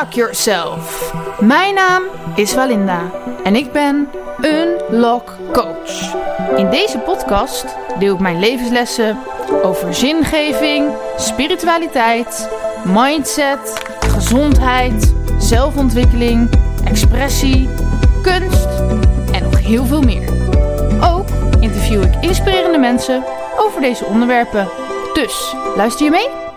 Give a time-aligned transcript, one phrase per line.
[0.00, 1.12] Unlock Yourself.
[1.40, 2.02] Mijn naam
[2.34, 3.10] is Walinda
[3.44, 4.08] en ik ben
[4.40, 6.14] Unlock Coach.
[6.56, 7.64] In deze podcast
[7.98, 9.18] deel ik mijn levenslessen
[9.62, 12.48] over zingeving, spiritualiteit,
[12.84, 16.50] mindset, gezondheid, zelfontwikkeling,
[16.84, 17.68] expressie,
[18.22, 18.68] kunst
[19.32, 20.28] en nog heel veel meer.
[21.02, 21.28] Ook
[21.60, 23.24] interview ik inspirerende mensen
[23.58, 24.68] over deze onderwerpen.
[25.12, 26.49] Dus luister je mee?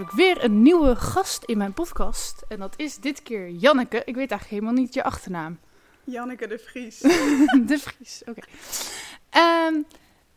[0.00, 2.42] Heb ik weer een nieuwe gast in mijn podcast.
[2.48, 3.96] En dat is dit keer Janneke.
[3.96, 5.58] Ik weet eigenlijk helemaal niet je achternaam.
[6.04, 6.98] Janneke de Vries.
[7.70, 8.40] de Vries, oké.
[9.30, 9.74] Ehm,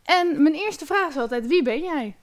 [0.04, 2.16] en mijn eerste vraag is altijd, wie ben jij?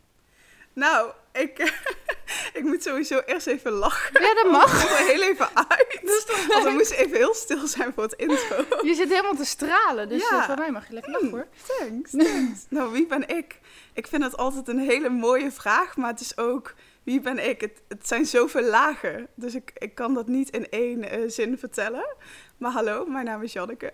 [0.74, 1.60] Nou, ik,
[2.60, 4.22] ik moet sowieso eerst even lachen.
[4.22, 4.84] Ja, dat mag.
[4.84, 6.00] Ik er heel even uit.
[6.12, 8.66] Dus Want we moesten even heel stil zijn voor het intro.
[8.82, 10.40] Je zit helemaal te stralen, dus Ja.
[10.40, 11.48] eh, van mij mag je lekker lachen hoor.
[11.78, 12.66] Thanks, thanks.
[12.70, 13.60] Nou, wie ben ik?
[13.94, 16.74] Ik vind het altijd een hele mooie vraag, maar het is ook...
[17.04, 17.62] Wie ben ik?
[17.62, 21.58] Het, het zijn zoveel lagen, dus ik, ik kan dat niet in één eh, zin
[21.58, 22.16] vertellen.
[22.58, 23.94] Maar hallo, mijn naam is Janneke.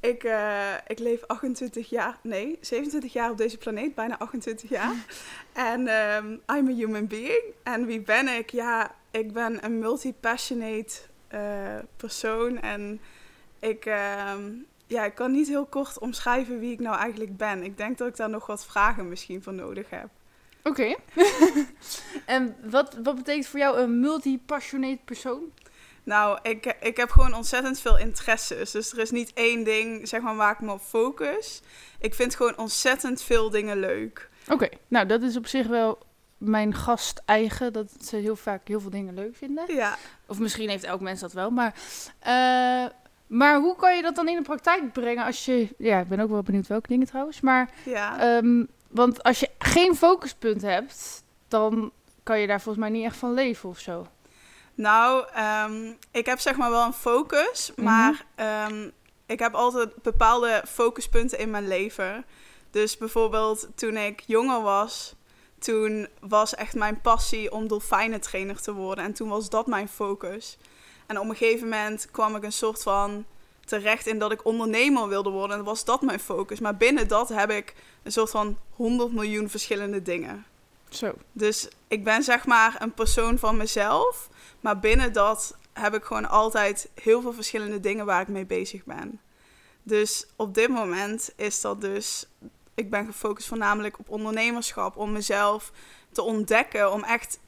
[0.00, 4.94] Ik, eh, ik leef 28 jaar, nee, 27 jaar op deze planeet, bijna 28 jaar.
[5.52, 7.42] En ehm, I'm a human being.
[7.62, 8.50] En wie ben ik?
[8.50, 10.94] Ja, ik ben een multi-passionate
[11.28, 12.60] eh, persoon.
[12.60, 13.00] En
[13.58, 14.52] ik, ehm,
[14.86, 17.62] ja, ik kan niet heel kort omschrijven wie ik nou eigenlijk ben.
[17.62, 20.08] Ik denk dat ik daar nog wat vragen misschien voor nodig heb.
[20.66, 20.94] Oké.
[22.24, 25.42] en wat, wat betekent voor jou een multi-passionate persoon?
[26.02, 28.70] Nou, ik, ik heb gewoon ontzettend veel interesses.
[28.70, 31.62] Dus er is niet één ding zeg maar, waar ik me op focus.
[31.98, 34.28] Ik vind gewoon ontzettend veel dingen leuk.
[34.48, 35.98] Oké, nou dat is op zich wel
[36.38, 39.74] mijn gast eigen, dat ze heel vaak heel veel dingen leuk vinden.
[39.74, 41.74] Ja, Of misschien heeft elk mens dat wel, maar...
[42.18, 42.84] eh,
[43.26, 45.68] maar hoe kan je dat dan in de praktijk brengen als je...
[45.78, 47.70] Ja, ik ben ook wel benieuwd welke dingen trouwens, maar...
[47.84, 48.36] ja.
[48.36, 51.92] ehm, want als je geen focuspunt hebt, dan
[52.22, 54.06] kan je daar volgens mij niet echt van leven of zo.
[54.74, 57.84] Nou, ehm, ik heb zeg maar wel een focus, Mhm.
[57.84, 58.90] maar ehm,
[59.26, 62.24] ik heb altijd bepaalde focuspunten in mijn leven.
[62.70, 65.14] Dus bijvoorbeeld toen ik jonger was,
[65.58, 69.04] toen was echt mijn passie om dolfijnentrainer te worden.
[69.04, 70.58] En toen was dat mijn focus.
[71.06, 73.24] En op een gegeven moment kwam ik een soort van
[73.66, 75.56] terecht in dat ik ondernemer wilde worden.
[75.56, 76.60] En was dat mijn focus.
[76.60, 80.46] Maar binnen dat heb ik een soort van 100 miljoen verschillende dingen.
[80.88, 81.14] Zo.
[81.32, 84.28] Dus ik ben zeg maar een persoon van mezelf.
[84.60, 88.84] Maar binnen dat heb ik gewoon altijd heel veel verschillende dingen waar ik mee bezig
[88.84, 89.20] ben.
[89.82, 92.26] Dus op dit moment is dat dus...
[92.74, 94.96] Ik ben gefocust voornamelijk op ondernemerschap.
[94.96, 95.72] Om mezelf
[96.12, 96.92] te ontdekken.
[96.92, 97.38] Om echt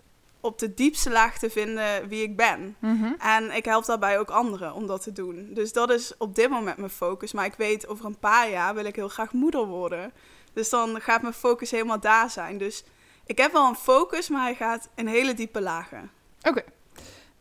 [0.41, 2.76] op de diepste laag te vinden wie ik ben.
[2.78, 3.12] Mhm.
[3.19, 5.49] En ik help daarbij ook anderen om dat te doen.
[5.54, 7.32] Dus dat is op dit moment mijn focus.
[7.32, 10.12] Maar ik weet, over een paar jaar wil ik heel graag moeder worden.
[10.53, 12.59] Dus dan gaat mijn focus helemaal daar zijn.
[12.59, 12.84] Dus
[13.26, 16.10] ik heb wel een focus, maar hij gaat in hele diepe lagen.
[16.43, 16.62] Oké.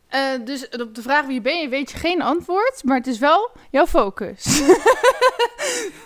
[0.08, 3.18] Eh, dus op de vraag wie ben je, weet je geen antwoord, maar het is
[3.18, 4.44] wel jouw focus.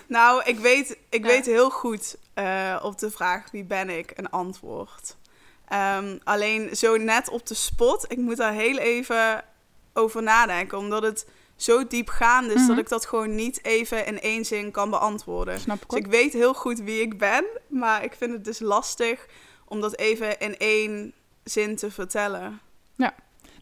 [0.07, 1.27] Nou, ik weet, ik Ja.
[1.31, 5.15] weet heel goed eh, op de vraag wie ben ik een antwoord.
[5.67, 9.43] Ehm, alleen zo net op de spot, ik moet daar heel even
[9.93, 10.77] over nadenken.
[10.77, 12.67] Omdat het zo diepgaand is Mhm.
[12.67, 15.59] dat ik dat gewoon niet even in één zin kan beantwoorden.
[15.59, 18.59] Snap ik Dus ik weet heel goed wie ik ben, maar ik vind het dus
[18.59, 19.25] lastig
[19.65, 21.13] om dat even in één
[21.43, 22.59] zin te vertellen.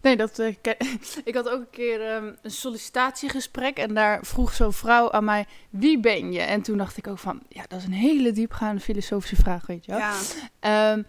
[0.01, 0.31] Nee, dat,
[0.62, 0.75] ken-
[1.23, 5.45] ik had ook een keer ehm, een sollicitatiegesprek en daar vroeg zo'n vrouw aan mij,
[5.69, 6.39] wie ben je?
[6.41, 9.85] En toen dacht ik ook van, ja, dat is een hele diepgaande filosofische vraag, weet
[9.85, 10.00] je wel.
[10.00, 10.13] Ja,
[10.59, 11.03] Ehm,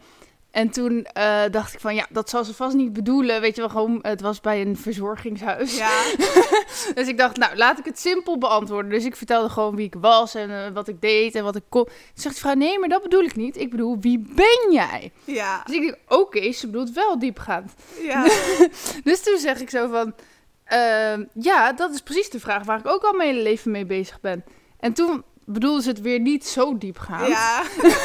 [0.53, 3.61] en toen eh, dacht ik van, ja, dat zal ze vast niet bedoelen, weet je
[3.61, 5.77] wel, gewoon, het was bij een verzorgingshuis.
[5.77, 6.03] ja,
[6.95, 8.91] Dus ik dacht, nou, laat ik het simpel beantwoorden.
[8.91, 11.63] Dus ik vertelde gewoon wie ik was en eh, wat ik deed en wat ik
[11.69, 11.85] kon.
[11.85, 13.57] Toen zegt de vrouw, nee, maar dat bedoel ik niet.
[13.57, 15.13] Ik bedoel, wie ben jij?
[15.25, 17.73] ja, Dus ik denk, oké, ze bedoelt wel diepgaand.
[18.03, 18.23] ja.
[19.05, 20.15] Dus toen zeg ik zo van,
[20.65, 23.87] ehm, ja, dat is precies de vraag waar ik ook al mijn hele leven mee
[23.87, 24.45] bezig ben.
[24.81, 27.27] En toen bedoelde ze het weer niet zo diepgaand.
[27.27, 27.63] ja.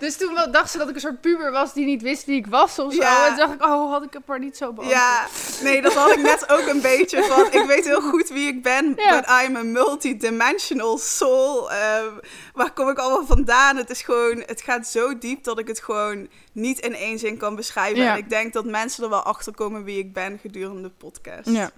[0.00, 2.36] Dus toen wel- dacht ze dat ik een soort puber was die niet wist wie
[2.36, 3.00] ik was of zo.
[3.00, 3.22] Ja.
[3.22, 4.98] En toen dacht ik, oh, had ik het maar niet zo beantwoord.
[5.00, 5.26] Ja,
[5.62, 7.46] nee, dat had ik net ook een beetje van.
[7.60, 9.20] Ik weet heel goed wie ik ben, Ja.
[9.20, 11.70] but I'm a multidimensional soul.
[11.72, 12.06] Ehm,
[12.54, 13.76] waar kom ik allemaal vandaan?
[13.76, 17.36] Het is gewoon, het gaat zo diep dat ik het gewoon niet in één zin
[17.36, 18.02] kan beschrijven.
[18.02, 18.12] Ja.
[18.12, 21.48] En ik denk dat mensen er wel achter komen wie ik ben gedurende de podcast.
[21.50, 21.70] Ja.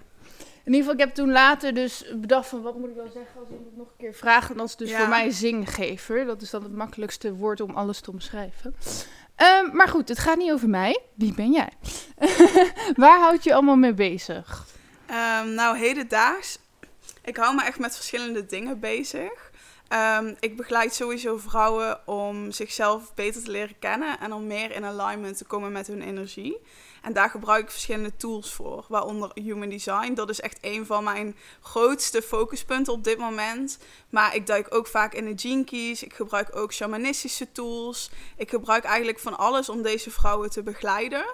[0.69, 3.41] In ieder geval, ik heb toen later dus bedacht van wat moet ik wel zeggen
[3.41, 4.51] als iemand nog een keer vraagt.
[4.51, 4.99] En dat is dus Ja.
[4.99, 6.25] voor mij zinggever.
[6.25, 8.75] Dat is dan het makkelijkste woord om alles te omschrijven.
[9.35, 10.99] Ehm, maar goed, het gaat niet over mij.
[11.15, 11.69] Wie ben jij?
[12.97, 14.67] Waar houd je allemaal mee bezig?
[15.07, 16.59] Ehm, nou, hedendaags.
[17.25, 19.51] Ik hou me echt met verschillende dingen bezig.
[19.89, 24.85] Ehm, ik begeleid sowieso vrouwen om zichzelf beter te leren kennen en om meer in
[24.85, 26.57] alignment te komen met hun energie.
[27.03, 30.15] En daar gebruik ik verschillende tools voor, waaronder Human Design.
[30.15, 33.79] Dat is echt een van mijn grootste focuspunten op dit moment.
[34.11, 36.03] Maar ik duik ook vaak in de Gene Keys.
[36.03, 38.11] Ik gebruik ook shamanistische tools.
[38.37, 41.25] Ik gebruik eigenlijk van alles om deze vrouwen te begeleiden.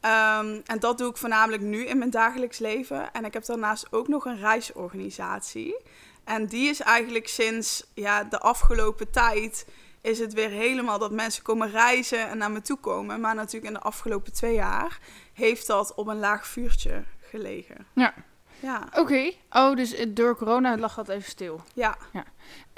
[0.00, 3.12] Ehm, en dat doe ik voornamelijk nu in mijn dagelijks leven.
[3.12, 5.76] En ik heb daarnaast ook nog een reisorganisatie.
[6.24, 9.66] En die is eigenlijk sinds ja, de afgelopen tijd
[10.02, 13.20] is het weer helemaal dat mensen komen reizen en naar me toe komen.
[13.20, 14.98] Maar natuurlijk in de afgelopen twee jaar
[15.32, 17.86] heeft dat op een laag vuurtje gelegen.
[17.94, 18.14] Ja.
[18.62, 18.88] Ja.
[18.94, 19.32] Oké.
[19.50, 21.60] Oh, dus eh, door corona lag dat even stil.
[21.74, 21.96] Ja.
[22.12, 22.24] ja.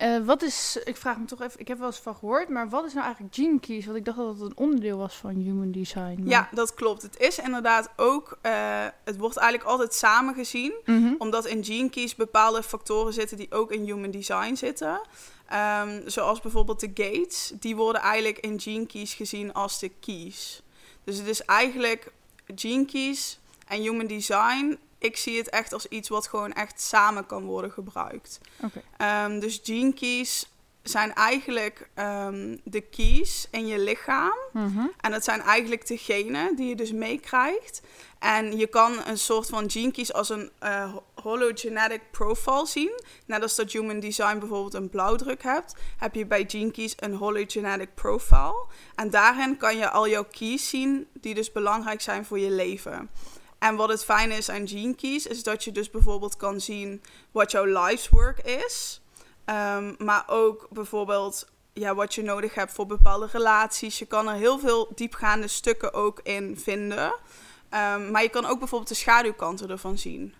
[0.03, 2.69] Uh, wat is, ik vraag me toch even, ik heb wel eens van gehoord, maar
[2.69, 3.85] wat is nou eigenlijk Gene Keys?
[3.85, 6.17] Want ik dacht dat het een onderdeel was van Human Design.
[6.19, 6.29] Maar...
[6.29, 7.03] Ja, dat klopt.
[7.03, 8.53] Het is inderdaad ook, uh,
[9.05, 11.15] het wordt eigenlijk altijd samengezien, mm -hmm.
[11.19, 15.01] omdat in Gene Keys bepaalde factoren zitten die ook in Human Design zitten.
[15.53, 20.63] Um, zoals bijvoorbeeld de gates, die worden eigenlijk in Gene Keys gezien als de keys.
[21.05, 22.13] Dus het is eigenlijk
[22.55, 27.27] Gene Keys en Human Design ik zie het echt als iets wat gewoon echt samen
[27.27, 28.41] kan worden gebruikt.
[28.61, 29.25] Okay.
[29.25, 30.49] Um, dus gene keys
[30.83, 34.39] zijn eigenlijk um, de keys in je lichaam.
[34.53, 34.93] Mm -hmm.
[35.01, 37.83] En dat zijn eigenlijk de genen die je dus meekrijgt.
[38.19, 43.01] En je kan een soort van gene keys als een uh, hologenetic profile zien.
[43.27, 47.15] Net als dat Human Design bijvoorbeeld een blauwdruk hebt, heb je bij gene keys een
[47.15, 48.67] hologenetic profile.
[48.95, 53.11] En daarin kan je al jouw keys zien die dus belangrijk zijn voor je leven.
[53.65, 57.03] En wat het fijne is aan Gene Keys, is dat je dus bijvoorbeeld kan zien
[57.31, 59.01] wat jouw life's work is.
[59.47, 63.99] Um, maar ook bijvoorbeeld ja, wat je nodig hebt voor bepaalde relaties.
[63.99, 67.05] Je kan er heel veel diepgaande stukken ook in vinden.
[67.05, 70.35] Um, maar je kan ook bijvoorbeeld de schaduwkanten ervan zien.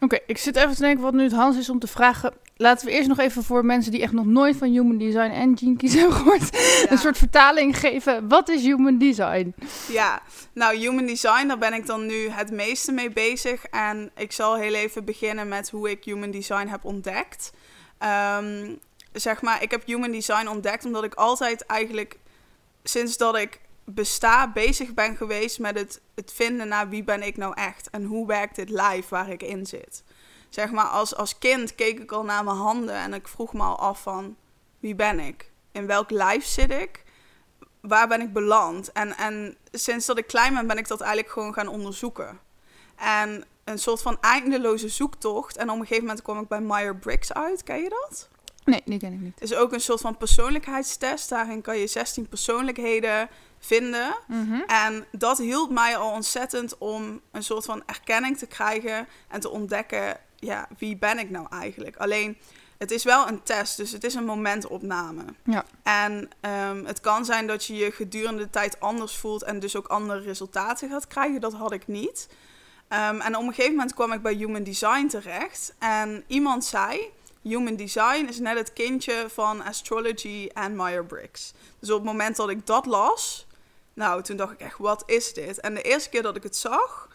[0.00, 2.32] Oké, ik zit even te denken wat nu het Hans is om te vragen.
[2.58, 5.76] Laten we eerst nog even voor mensen die echt nog nooit van Human Design en
[5.76, 6.90] Keys hebben gehoord, ja.
[6.90, 8.28] een soort vertaling geven.
[8.28, 9.54] Wat is Human Design?
[9.88, 10.22] Ja,
[10.52, 13.64] nou Human Design, daar ben ik dan nu het meeste mee bezig.
[13.64, 17.52] En ik zal heel even beginnen met hoe ik Human Design heb ontdekt.
[18.38, 18.78] Um,
[19.12, 22.18] zeg maar, ik heb Human Design ontdekt omdat ik altijd eigenlijk,
[22.82, 27.36] sinds dat ik besta, bezig ben geweest met het, het vinden naar wie ben ik
[27.36, 27.90] nou echt.
[27.90, 30.02] En hoe werkt dit lijf waar ik in zit
[30.48, 33.62] zeg maar, als, als kind keek ik al naar mijn handen en ik vroeg me
[33.62, 34.36] al af van
[34.78, 35.50] wie ben ik?
[35.72, 37.04] In welk lijf zit ik?
[37.80, 38.92] Waar ben ik beland?
[38.92, 42.40] En, en sinds dat ik klein ben, ben ik dat eigenlijk gewoon gaan onderzoeken.
[42.96, 45.56] En een soort van eindeloze zoektocht.
[45.56, 47.62] En op een gegeven moment kwam ik bij Meyer-Briggs uit.
[47.62, 48.28] Ken je dat?
[48.64, 49.40] Nee, die ken ik niet.
[49.40, 51.28] Het is ook een soort van persoonlijkheidstest.
[51.28, 53.28] Daarin kan je 16 persoonlijkheden
[53.58, 54.16] vinden.
[54.26, 54.64] Mm -hmm.
[54.66, 59.50] En dat hielp mij al ontzettend om een soort van erkenning te krijgen en te
[59.50, 61.96] ontdekken ja, wie ben ik nou eigenlijk?
[61.96, 62.38] Alleen,
[62.78, 65.24] het is wel een test, dus het is een momentopname.
[65.44, 65.64] Ja.
[65.82, 69.76] En um, het kan zijn dat je je gedurende de tijd anders voelt en dus
[69.76, 71.40] ook andere resultaten gaat krijgen.
[71.40, 72.28] Dat had ik niet.
[72.88, 75.74] Um, en op een gegeven moment kwam ik bij Human Design terecht.
[75.78, 77.10] En iemand zei,
[77.42, 81.52] Human Design is net het kindje van Astrology en Meyer-Briggs.
[81.78, 83.46] Dus op het moment dat ik dat las,
[83.94, 85.60] nou, toen dacht ik echt, wat is dit?
[85.60, 87.08] En de eerste keer dat ik het zag,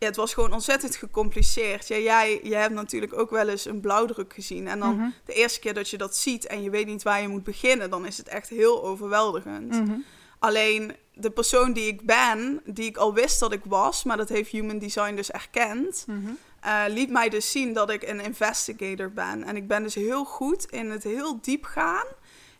[0.00, 1.88] ja, het was gewoon ontzettend gecompliceerd.
[1.88, 4.68] Ja, jij, jij hebt natuurlijk ook wel eens een blauwdruk gezien.
[4.68, 5.08] En dan Mhm.
[5.24, 7.90] de eerste keer dat je dat ziet en je weet niet waar je moet beginnen,
[7.90, 9.70] dan is het echt heel overweldigend.
[9.70, 9.98] Mhm.
[10.38, 14.28] Alleen de persoon die ik ben, die ik al wist dat ik was, maar dat
[14.28, 16.30] heeft Human Design dus erkend, Mhm.
[16.60, 19.44] eh, liet mij dus zien dat ik een investigator ben.
[19.44, 22.06] En ik ben dus heel goed in het heel diep gaan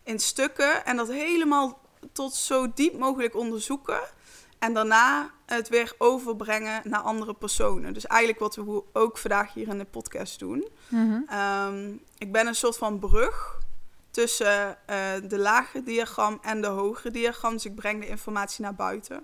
[0.03, 1.79] in stukken en dat helemaal
[2.13, 3.99] tot zo diep mogelijk onderzoeken.
[4.61, 7.93] En daarna het weer overbrengen naar andere personen.
[7.93, 10.67] Dus eigenlijk wat we ook vandaag hier in de podcast doen.
[10.87, 11.21] Mhm.
[11.27, 13.59] Ehm, ik ben een soort van brug
[14.11, 17.53] tussen eh, de lagere diagram en de hogere diagram.
[17.53, 19.23] Dus ik breng de informatie naar buiten.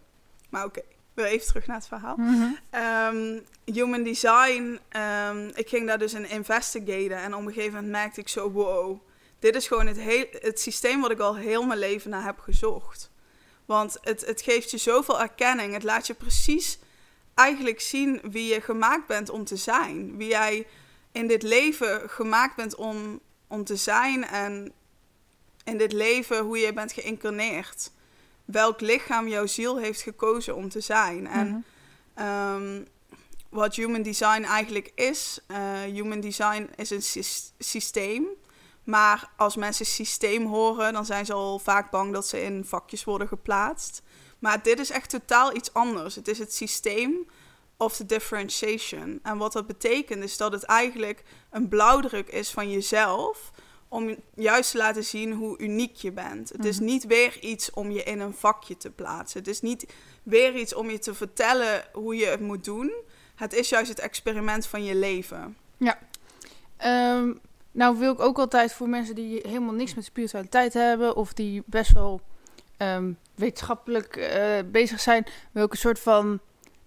[0.49, 0.81] Maar oké,
[1.13, 2.15] weer even terug naar het verhaal.
[2.17, 2.53] Mhm.
[2.69, 7.17] Ehm, human design, ehm, ik ging daar dus in investigaten.
[7.17, 8.99] En op een gegeven moment merkte ik zo, wow,
[9.39, 12.39] dit is gewoon het, heel, het systeem wat ik al heel mijn leven naar heb
[12.39, 13.11] gezocht.
[13.67, 15.73] Want het, het geeft je zoveel erkenning.
[15.73, 16.79] Het laat je precies
[17.33, 20.17] eigenlijk zien wie je gemaakt bent om te zijn.
[20.17, 20.67] Wie jij
[21.11, 24.25] in dit leven gemaakt bent om, om te zijn.
[24.25, 24.71] En
[25.63, 27.91] in dit leven hoe je bent geïncarneerd.
[28.45, 31.27] Welk lichaam jouw ziel heeft gekozen om te zijn.
[31.27, 31.59] En Mhm.
[32.13, 32.83] Ehm,
[33.49, 35.39] wat human design eigenlijk is.
[35.47, 38.27] eh, human design is een sys- systeem.
[38.87, 43.03] Maar als mensen systeem horen, dan zijn ze al vaak bang dat ze in vakjes
[43.03, 44.01] worden geplaatst.
[44.39, 46.15] Maar dit is echt totaal iets anders.
[46.15, 47.27] Het is het systeem
[47.77, 49.19] of the differentiation.
[49.23, 53.51] En wat dat betekent is dat het eigenlijk een blauwdruk is van jezelf
[53.87, 56.49] om juist te laten zien hoe uniek je bent.
[56.49, 56.85] Het is Mhm.
[56.85, 59.39] niet weer iets om je in een vakje te plaatsen.
[59.39, 59.85] Het is niet
[60.23, 62.91] weer iets om je te vertellen hoe je het moet doen.
[63.35, 65.57] Het is juist het experiment van je leven.
[66.77, 67.33] Ehm,
[67.77, 71.15] nou wil ik ook altijd voor mensen die helemaal niks met spiritualiteit hebben...
[71.15, 72.21] of die best wel
[72.77, 74.41] ehm, wetenschappelijk eh,
[74.71, 75.25] bezig zijn...
[75.51, 76.39] wil ik een soort van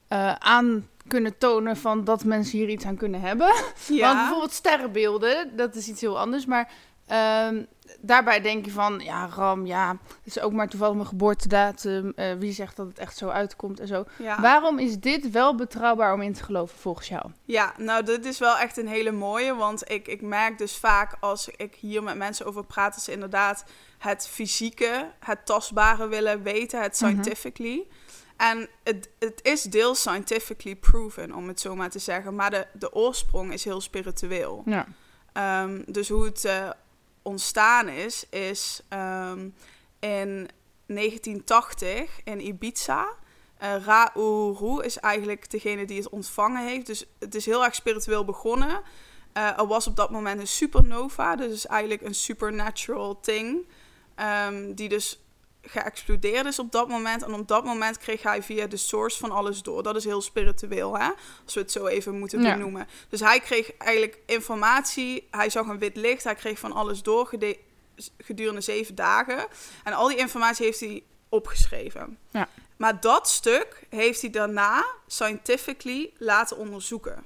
[0.08, 3.46] eh, aan kunnen tonen van dat mensen hier iets aan kunnen hebben.
[3.88, 6.46] Want bijvoorbeeld sterrenbeelden, dat is iets heel anders.
[6.46, 6.72] Maar
[7.10, 7.64] ehm,
[8.00, 12.12] daarbij denk je van, ja, Ram, ja, het is ook maar toevallig mijn geboortedatum.
[12.16, 14.04] eh, wie zegt dat het echt zo uitkomt en zo.
[14.18, 14.40] ja.
[14.40, 17.30] Waarom is dit wel betrouwbaar om in te geloven volgens jou?
[17.44, 19.54] Ja, nou, dit is wel echt een hele mooie.
[19.54, 23.12] Want ik, ik merk dus vaak als ik hier met mensen over praat, dat ze
[23.12, 23.64] inderdaad
[23.98, 27.10] het fysieke, het tastbare willen weten, het Mhm.
[27.10, 27.86] scientifically.
[28.36, 32.34] En het, het is deels scientifically proven, om het zo maar te zeggen.
[32.34, 34.62] Maar de, de oorsprong is heel spiritueel.
[34.66, 34.86] Ja.
[35.32, 36.70] Ehm, dus hoe het eh,
[37.30, 39.48] ontstaan is, is ehm,
[39.98, 40.48] in
[40.86, 43.08] 1980 in Ibiza.
[43.62, 46.86] Uh, Ra-Uru is eigenlijk degene die het ontvangen heeft.
[46.86, 48.82] Dus het is heel erg spiritueel begonnen.
[49.32, 53.66] Eh, er was op dat moment een supernova, dus eigenlijk een supernatural thing.
[54.14, 55.20] ehm, die dus
[55.62, 57.22] geëxplodeerd is op dat moment.
[57.22, 59.82] En op dat moment kreeg hij via de source van alles door.
[59.82, 61.08] Dat is heel spiritueel, hè?
[61.44, 62.52] Als we het zo even moeten Ja.
[62.52, 62.88] benoemen.
[63.08, 65.28] Dus hij kreeg eigenlijk informatie.
[65.30, 66.24] Hij zag een wit licht.
[66.24, 67.30] Hij kreeg van alles door
[68.18, 69.46] gedurende zeven dagen.
[69.84, 72.18] En al die informatie heeft hij opgeschreven.
[72.30, 72.48] Ja.
[72.76, 77.24] Maar dat stuk heeft hij daarna scientifically laten onderzoeken.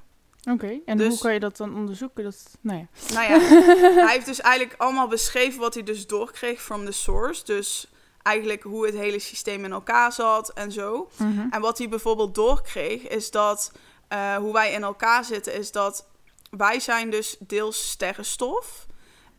[0.51, 2.25] Oké, en Dus- hoe kan je dat dan onderzoeken?
[2.25, 2.87] Dat, nou ja.
[3.15, 3.39] Nou ja,
[4.05, 7.45] hij heeft dus eigenlijk allemaal beschreven wat hij dus doorkreeg from the source.
[7.45, 7.89] Dus
[8.25, 11.11] eigenlijk hoe het hele systeem in elkaar zat en zo.
[11.17, 11.47] Mhm.
[11.51, 13.73] En wat hij bijvoorbeeld doorkreeg is dat
[14.09, 16.07] eh, hoe wij in elkaar zitten is dat
[16.51, 18.87] wij zijn dus deels sterrenstof.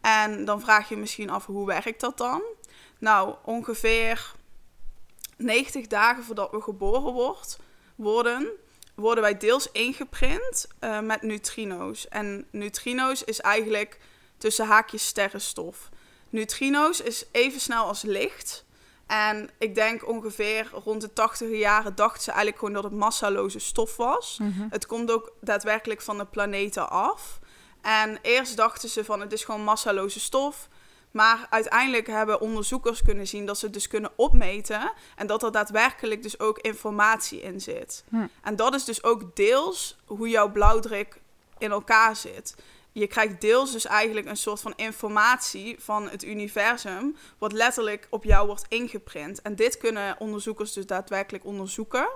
[0.02, 2.42] En dan vraag je misschien af hoe werkt dat dan?
[3.00, 4.34] Nou, ongeveer
[5.38, 7.60] 90 dagen voordat we geboren wordt,
[7.96, 8.50] worden,
[8.96, 12.08] worden wij deels ingeprint eh, met neutrino's.
[12.08, 14.00] En neutrino's is eigenlijk
[14.38, 15.90] tussen haakjes sterrenstof.
[16.30, 18.65] Neutrino's is even snel als licht.
[19.08, 23.60] En ik denk ongeveer rond de 80 jaren dachten ze eigenlijk gewoon dat het massaloze
[23.60, 24.38] stof was.
[24.42, 24.68] Mhm.
[24.70, 27.40] Het komt ook daadwerkelijk van de planeten af.
[27.82, 30.68] En eerst dachten ze van het is gewoon massaloze stof.
[31.12, 34.92] Maar uiteindelijk hebben onderzoekers kunnen zien dat ze het dus kunnen opmeten.
[35.16, 38.04] En dat er daadwerkelijk dus ook informatie in zit.
[38.10, 38.26] Hm.
[38.44, 41.20] En dat is dus ook deels hoe jouw blauwdruk
[41.58, 42.56] in elkaar zit.
[42.98, 48.24] Je krijgt deels dus eigenlijk een soort van informatie van het universum, wat letterlijk op
[48.24, 49.42] jou wordt ingeprint.
[49.42, 52.08] En dit kunnen onderzoekers dus daadwerkelijk onderzoeken.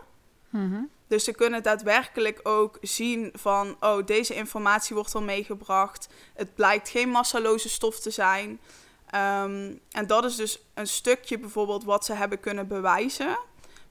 [0.50, 0.82] Mhm.
[1.08, 6.10] Dus ze kunnen daadwerkelijk ook zien van, oh, deze informatie wordt al meegebracht.
[6.34, 8.60] Het blijkt geen massaloze stof te zijn.
[9.10, 13.40] Ehm, en dat is dus een stukje bijvoorbeeld wat ze hebben kunnen bewijzen.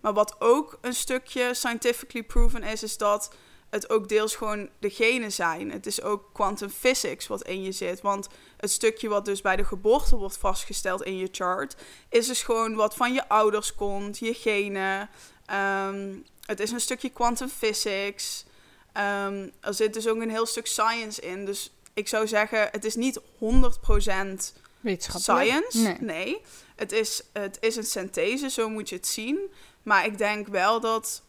[0.01, 3.35] Maar wat ook een stukje scientifically proven is, is dat
[3.71, 5.73] het ook deels gewoon de genen zijn.
[5.73, 8.01] Het is ook quantum physics wat in je zit.
[8.01, 11.77] Want het stukje wat dus bij de geboorte wordt vastgesteld in je chart,
[12.09, 15.09] is dus gewoon wat van je ouders komt, je genen.
[15.47, 18.45] Ehm, het is een stukje quantum physics.
[18.93, 21.45] Ehm, er zit dus ook een heel stuk science in.
[21.45, 25.65] Dus ik zou zeggen, het is niet 100% Wetenschappelijk?
[25.69, 26.05] science.
[26.05, 26.41] Nee.
[26.77, 29.39] Het, is, het is een synthese, zo moet je het zien.
[29.83, 31.23] Maar ik denk wel dat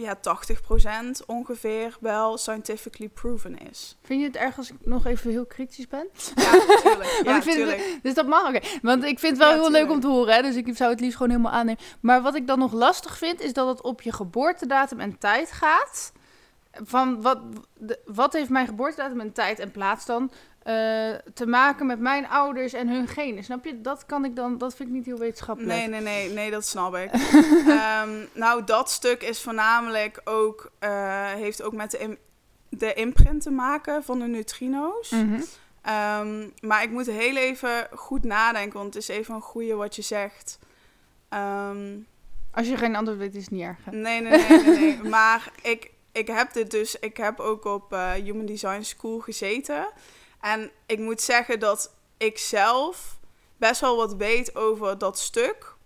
[0.00, 0.16] ja,
[1.20, 3.96] 80% ongeveer wel scientifically proven is.
[4.02, 6.08] Vind je het erg als ik nog even heel kritisch ben?
[6.34, 7.78] Ja, tuurlijk.
[7.88, 7.98] Ja.
[8.02, 8.60] Dus dat mag, oké.
[8.82, 10.42] Want ik vind het wel Ja, heel leuk om te horen, hè?
[10.42, 11.80] dus ik zou het liefst gewoon helemaal aannemen.
[12.00, 15.52] Maar wat ik dan nog lastig vind, is dat het op je geboortedatum en tijd
[15.52, 16.12] gaat.
[16.72, 17.38] Van wat,
[17.76, 20.30] de- wat heeft mijn geboortedatum en tijd en plaats dan
[21.34, 23.44] te maken met mijn ouders en hun genen?
[23.44, 23.80] Snap je?
[23.80, 25.74] Dat kan ik dan, dat vind ik niet heel wetenschappelijk.
[25.78, 27.10] Nee, nee, nee, nee, dat snap ik.
[27.68, 32.18] Ehm, nou, dat stuk is voornamelijk ook, eh, heeft ook met de, im-
[32.68, 35.10] de imprint te maken van de neutrino's.
[35.10, 35.40] Mhm.
[35.82, 39.96] Ehm, maar ik moet heel even goed nadenken, want het is even een goede wat
[39.96, 40.58] je zegt.
[41.28, 41.96] Ehm,
[42.50, 43.78] Als je geen antwoord weet, is het niet erg.
[43.84, 43.90] hè?
[43.96, 45.02] nee, nee, nee, nee, nee.
[45.10, 49.86] Maar ik, ik heb dit dus, ik heb ook op eh, Human Design School gezeten.
[50.40, 53.16] En ik moet zeggen dat ik zelf
[53.56, 55.76] best wel wat weet over dat stuk.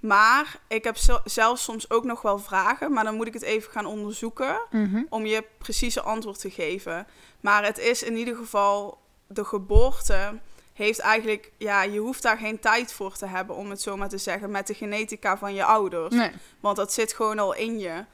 [0.00, 3.70] Maar ik heb zelf soms ook nog wel vragen, maar dan moet ik het even
[3.72, 5.02] gaan onderzoeken Mhm.
[5.08, 7.06] om je precieze antwoord te geven.
[7.40, 10.38] Maar het is in ieder geval de geboorte
[10.72, 14.08] heeft eigenlijk, ja, je hoeft daar geen tijd voor te hebben, om het zo maar
[14.08, 16.14] te zeggen, met de genetica van je ouders.
[16.14, 16.30] Nee.
[16.60, 18.04] Want dat zit gewoon al in je.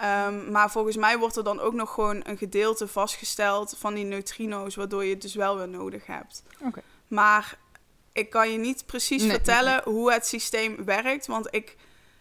[0.00, 4.04] Ehm, maar volgens mij wordt er dan ook nog gewoon een gedeelte vastgesteld van die
[4.04, 6.42] neutrino's, waardoor je het dus wel weer nodig hebt.
[6.64, 6.82] Oké.
[7.08, 7.58] Maar
[8.12, 11.26] ik kan je niet precies Nee, vertellen hoe het systeem werkt.
[11.26, 11.76] Want ik,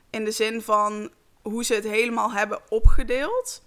[0.09, 1.09] in de zin van
[1.41, 3.62] hoe ze het helemaal hebben opgedeeld.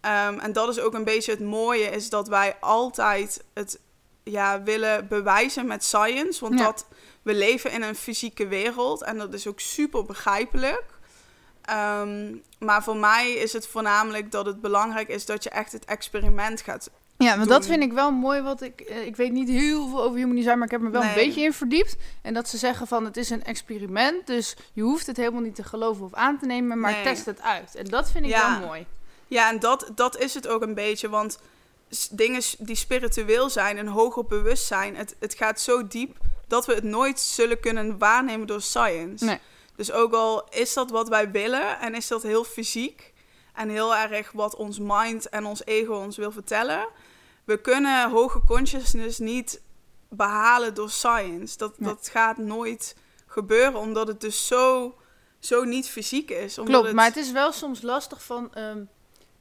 [0.00, 3.80] Ehm, en dat is ook een beetje het mooie, is dat wij altijd het
[4.22, 6.40] ja, willen bewijzen met science.
[6.40, 6.64] Want Ja.
[6.64, 6.86] dat
[7.22, 10.84] we leven in een fysieke wereld en dat is ook super begrijpelijk.
[11.68, 15.84] Ehm, maar voor mij is het voornamelijk dat het belangrijk is dat je echt het
[15.84, 16.90] experiment gaat.
[17.18, 18.40] Ja, maar dat vind ik wel mooi.
[18.40, 20.90] Wat ik, eh, ik weet niet heel veel over human design, maar ik heb me
[20.90, 21.96] wel een beetje in verdiept.
[22.22, 25.54] En dat ze zeggen van het is een experiment, dus je hoeft het helemaal niet
[25.54, 27.02] te geloven of aan te nemen, maar Nee.
[27.02, 27.74] test het uit.
[27.74, 28.58] En dat vind ik Ja.
[28.58, 28.86] wel mooi.
[29.26, 31.08] Ja, en dat, dat is het ook een beetje.
[31.08, 31.38] Want
[32.10, 36.84] dingen die spiritueel zijn en hoger bewustzijn, het, het gaat zo diep dat we het
[36.84, 39.24] nooit zullen kunnen waarnemen door science.
[39.24, 39.38] Nee.
[39.78, 43.12] Dus ook al is dat wat wij willen en is dat heel fysiek
[43.54, 46.88] en heel erg wat ons mind en ons ego ons wil vertellen,
[47.44, 49.60] we kunnen hoge consciousness niet
[50.08, 51.56] behalen door science.
[51.56, 51.88] Dat, Nee.
[51.94, 54.94] dat gaat nooit gebeuren, omdat het dus zo,
[55.38, 56.58] zo niet fysiek is.
[56.58, 58.54] Omdat Klopt, het- maar het is wel soms lastig van...
[58.54, 58.82] ehm,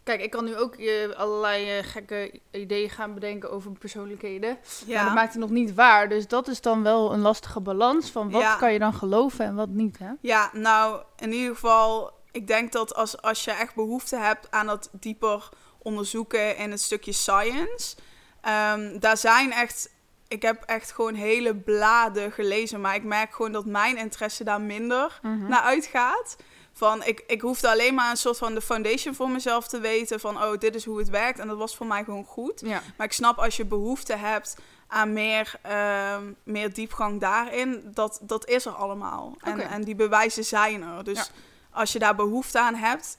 [0.07, 4.57] kijk, ik kan nu ook eh, allerlei eh, gekke ideeën gaan bedenken over persoonlijkheden.
[4.85, 4.95] ja.
[4.95, 6.09] Maar dat maakt het nog niet waar.
[6.09, 8.55] Dus dat is dan wel een lastige balans van wat Ja.
[8.55, 10.09] kan je dan geloven en wat niet, hè?
[10.21, 14.65] Ja, nou, in ieder geval, ik denk dat als, als je echt behoefte hebt aan
[14.65, 17.95] dat dieper onderzoeken in het stukje science,
[18.41, 19.89] ehm, daar zijn echt,
[20.27, 24.61] ik heb echt gewoon hele bladen gelezen, maar ik merk gewoon dat mijn interesse daar
[24.61, 25.47] minder Mhm.
[25.47, 26.35] naar uitgaat.
[26.77, 30.19] Van, ik, ik hoefde alleen maar een soort van de foundation voor mezelf te weten
[30.19, 31.39] van, oh, dit is hoe het werkt.
[31.39, 32.61] En dat was voor mij gewoon goed.
[32.65, 32.81] Ja.
[32.97, 34.57] Maar ik snap als je behoefte hebt
[34.87, 39.35] aan meer, ehm, meer diepgang daarin, dat, dat is er allemaal.
[39.41, 41.03] En, en die bewijzen zijn er.
[41.03, 41.25] Dus Ja.
[41.71, 43.17] als je daar behoefte aan hebt,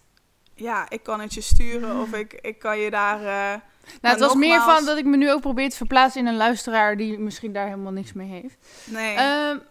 [0.55, 3.25] ja, ik kan het je sturen of ik, ik kan je daar...
[3.25, 3.61] eh,
[4.01, 6.37] Nou, het was meer van dat ik me nu ook probeer te verplaatsen in een
[6.37, 8.57] luisteraar die misschien daar helemaal niks mee heeft.
[8.85, 9.15] nee,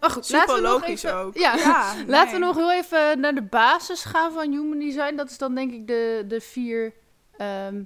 [0.00, 1.36] maar goed, super laten we nog logisch even, ook.
[1.36, 2.06] Ja, nee.
[2.16, 5.16] laten we nog heel even naar de basis gaan van human design.
[5.16, 6.92] Dat is dan denk ik de, de vier
[7.36, 7.82] ehm,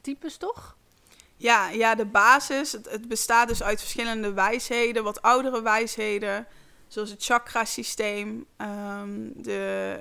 [0.00, 0.76] types, toch?
[1.36, 2.72] Ja, ja, de basis.
[2.72, 6.46] Het, het bestaat dus uit verschillende wijsheden, wat oudere wijsheden,
[6.88, 10.00] zoals het chakra-systeem, ehm, de,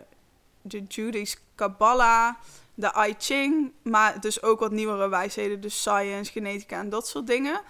[0.62, 2.36] de Judy's Kabbalah,
[2.82, 7.28] de I Ching, maar dus ook wat nieuwere wijsheden, dus science, genetica en dat soort
[7.28, 7.62] dingen.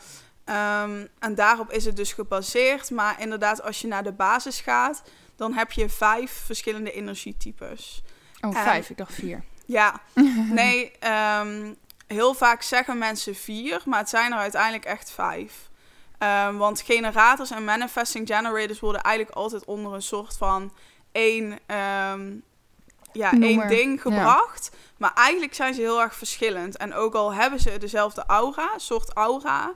[0.46, 5.04] Ehm, en daarop is het dus gebaseerd, maar inderdaad, als je naar de basis gaat,
[5.36, 8.04] dan heb je vijf verschillende energietypes.
[8.42, 8.90] Oh, vijf.
[8.90, 9.44] Ik dacht vier.
[9.66, 10.02] Ja,
[10.62, 11.74] nee, ehm,
[12.08, 15.70] heel vaak zeggen mensen vier, maar het zijn er uiteindelijk echt vijf.
[16.18, 20.74] Ehm, want generators en manifesting generators worden eigenlijk altijd onder een soort van
[21.12, 21.60] één,
[23.14, 24.72] ja, Noemer, één ding gebracht.
[25.02, 26.78] Maar eigenlijk zijn ze heel erg verschillend.
[26.78, 29.74] En ook al hebben ze dezelfde aura, soort aura,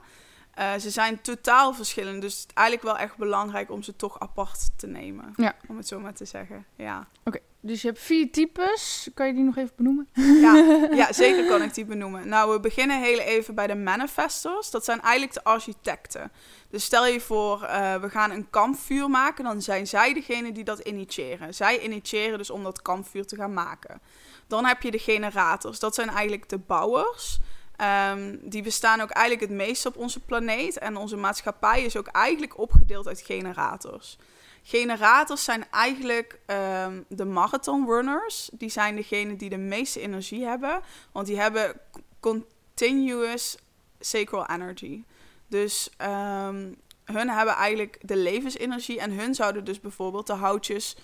[0.54, 2.20] eh, ze zijn totaal verschillend.
[2.20, 5.32] Dus het is eigenlijk wel echt belangrijk om ze toch apart te nemen.
[5.36, 5.54] Ja.
[5.68, 6.66] Om het zo maar te zeggen.
[6.76, 7.08] Ja.
[7.24, 9.10] Oké, dus je hebt vier types.
[9.14, 10.08] Kan je die nog even benoemen?
[10.12, 10.54] Ja,
[11.02, 12.28] ja, zeker kan ik die benoemen.
[12.28, 14.70] Nou, we beginnen heel even bij de manifestors.
[14.70, 16.32] Dat zijn eigenlijk de architecten.
[16.70, 19.44] Dus stel je voor, eh, we gaan een kampvuur maken.
[19.44, 21.54] Dan zijn zij degene die dat initiëren.
[21.54, 24.00] Zij initiëren dus om dat kampvuur te gaan maken.
[24.46, 25.78] Dan heb je de generators.
[25.78, 27.38] Dat zijn eigenlijk de bouwers.
[27.76, 30.78] Ehm, die bestaan ook eigenlijk het meest op onze planeet.
[30.78, 34.18] En onze maatschappij is ook eigenlijk opgedeeld uit generators.
[34.62, 38.50] Generators zijn eigenlijk ehm, de marathon runners.
[38.52, 40.80] Die zijn degene die de meeste energie hebben.
[41.12, 41.80] Want die hebben
[42.20, 43.58] continuous
[44.00, 45.04] sacral energy.
[45.46, 46.72] Dus ehm,
[47.04, 49.00] hun hebben eigenlijk de levensenergie.
[49.00, 50.96] En hun zouden dus bijvoorbeeld de houtjes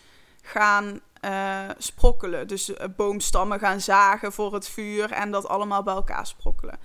[0.42, 2.48] gaan eh, sprokkelen.
[2.48, 6.78] Dus eh, boomstammen gaan zagen voor het vuur en dat allemaal bij elkaar sprokkelen.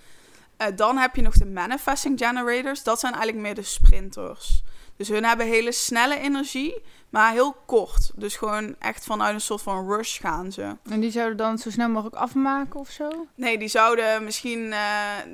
[0.58, 2.84] Eh, dan heb je nog de manifesting generators.
[2.84, 4.64] Dat zijn eigenlijk meer de sprinters.
[4.98, 8.12] Dus hun hebben hele snelle energie, maar heel kort.
[8.16, 10.76] Dus gewoon echt vanuit een soort van rush gaan ze.
[10.90, 13.10] En die zouden dan zo snel mogelijk afmaken of zo?
[13.36, 14.70] Nee, die zouden misschien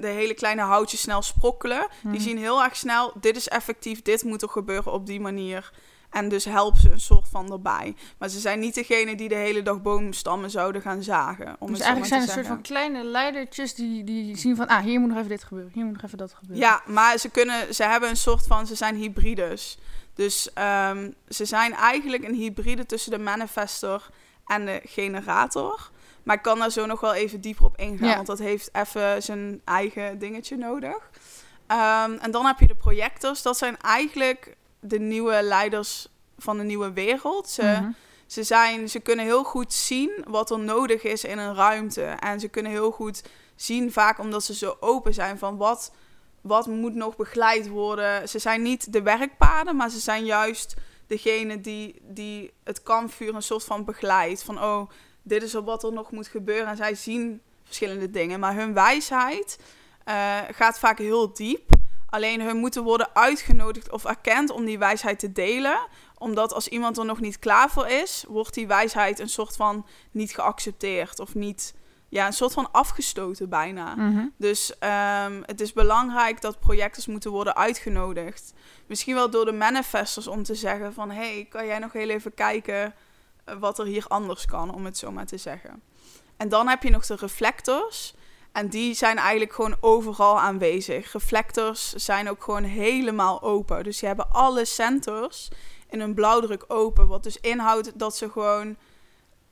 [0.02, 1.88] de hele kleine houtjes snel sprokkelen.
[2.02, 2.20] Die Mhm.
[2.22, 5.72] zien heel erg snel, dit is effectief, dit moet er gebeuren op die manier.
[6.14, 7.96] En dus helpen ze een soort van erbij.
[8.18, 11.56] Maar ze zijn niet degene die de hele dag boomstammen zouden gaan zagen.
[11.60, 14.68] Om dus het eigenlijk zijn het een soort van kleine leidertjes die, die zien van...
[14.68, 15.72] Ah, hier moet nog even dit gebeuren.
[15.74, 16.66] Hier moet nog even dat gebeuren.
[16.66, 19.78] Ja, maar ze, kunnen, ze hebben een soort van, ze zijn hybrides.
[20.14, 24.10] Dus ehm, ze zijn eigenlijk een hybride tussen de manifestor
[24.46, 25.92] en de generator.
[26.24, 28.16] Maar ik kan daar zo nog wel even dieper op ingaan, Ja.
[28.16, 31.10] want dat heeft even zijn eigen dingetje nodig.
[31.68, 33.42] Ehm, en dan heb je de projectors.
[33.42, 37.50] Dat zijn eigenlijk de nieuwe leiders van de nieuwe wereld.
[37.50, 37.92] Ze, Mhm.
[38.28, 42.04] ze, zijn, ze kunnen heel goed zien wat er nodig is in een ruimte.
[42.04, 43.24] En ze kunnen heel goed
[43.56, 45.92] zien, vaak omdat ze zo open zijn, van wat,
[46.42, 48.30] wat moet nog begeleid worden.
[48.30, 50.76] Ze zijn niet de werkpaden, maar ze zijn juist
[51.08, 54.44] degene die, die het kampvuur een soort van begeleidt.
[54.44, 54.90] Van oh,
[55.22, 56.68] dit is wat er nog moet gebeuren.
[56.68, 58.40] En zij zien verschillende dingen.
[58.40, 59.60] Maar hun wijsheid
[60.04, 61.70] eh, gaat vaak heel diep.
[62.14, 65.88] Alleen hun moeten worden uitgenodigd of erkend om die wijsheid te delen.
[66.18, 69.86] Omdat als iemand er nog niet klaar voor is, wordt die wijsheid een soort van
[70.12, 71.74] niet geaccepteerd of niet
[72.10, 73.96] ja, een soort van afgestoten bijna.
[73.96, 74.26] Mhm.
[74.38, 78.54] Dus ehm, het is belangrijk dat projectors moeten worden uitgenodigd.
[78.88, 81.12] Misschien wel door de manifestors om te zeggen van...
[81.12, 82.94] hey, kan jij nog heel even kijken
[83.46, 85.82] eh, wat er hier anders kan, om het zo maar te zeggen.
[86.38, 88.16] En dan heb je nog de reflectors.
[88.54, 91.12] En die zijn eigenlijk gewoon overal aanwezig.
[91.12, 93.84] Reflectors zijn ook gewoon helemaal open.
[93.84, 95.50] Dus die hebben alle centers
[95.90, 97.08] in een blauwdruk open.
[97.08, 98.78] Wat dus inhoudt dat ze gewoon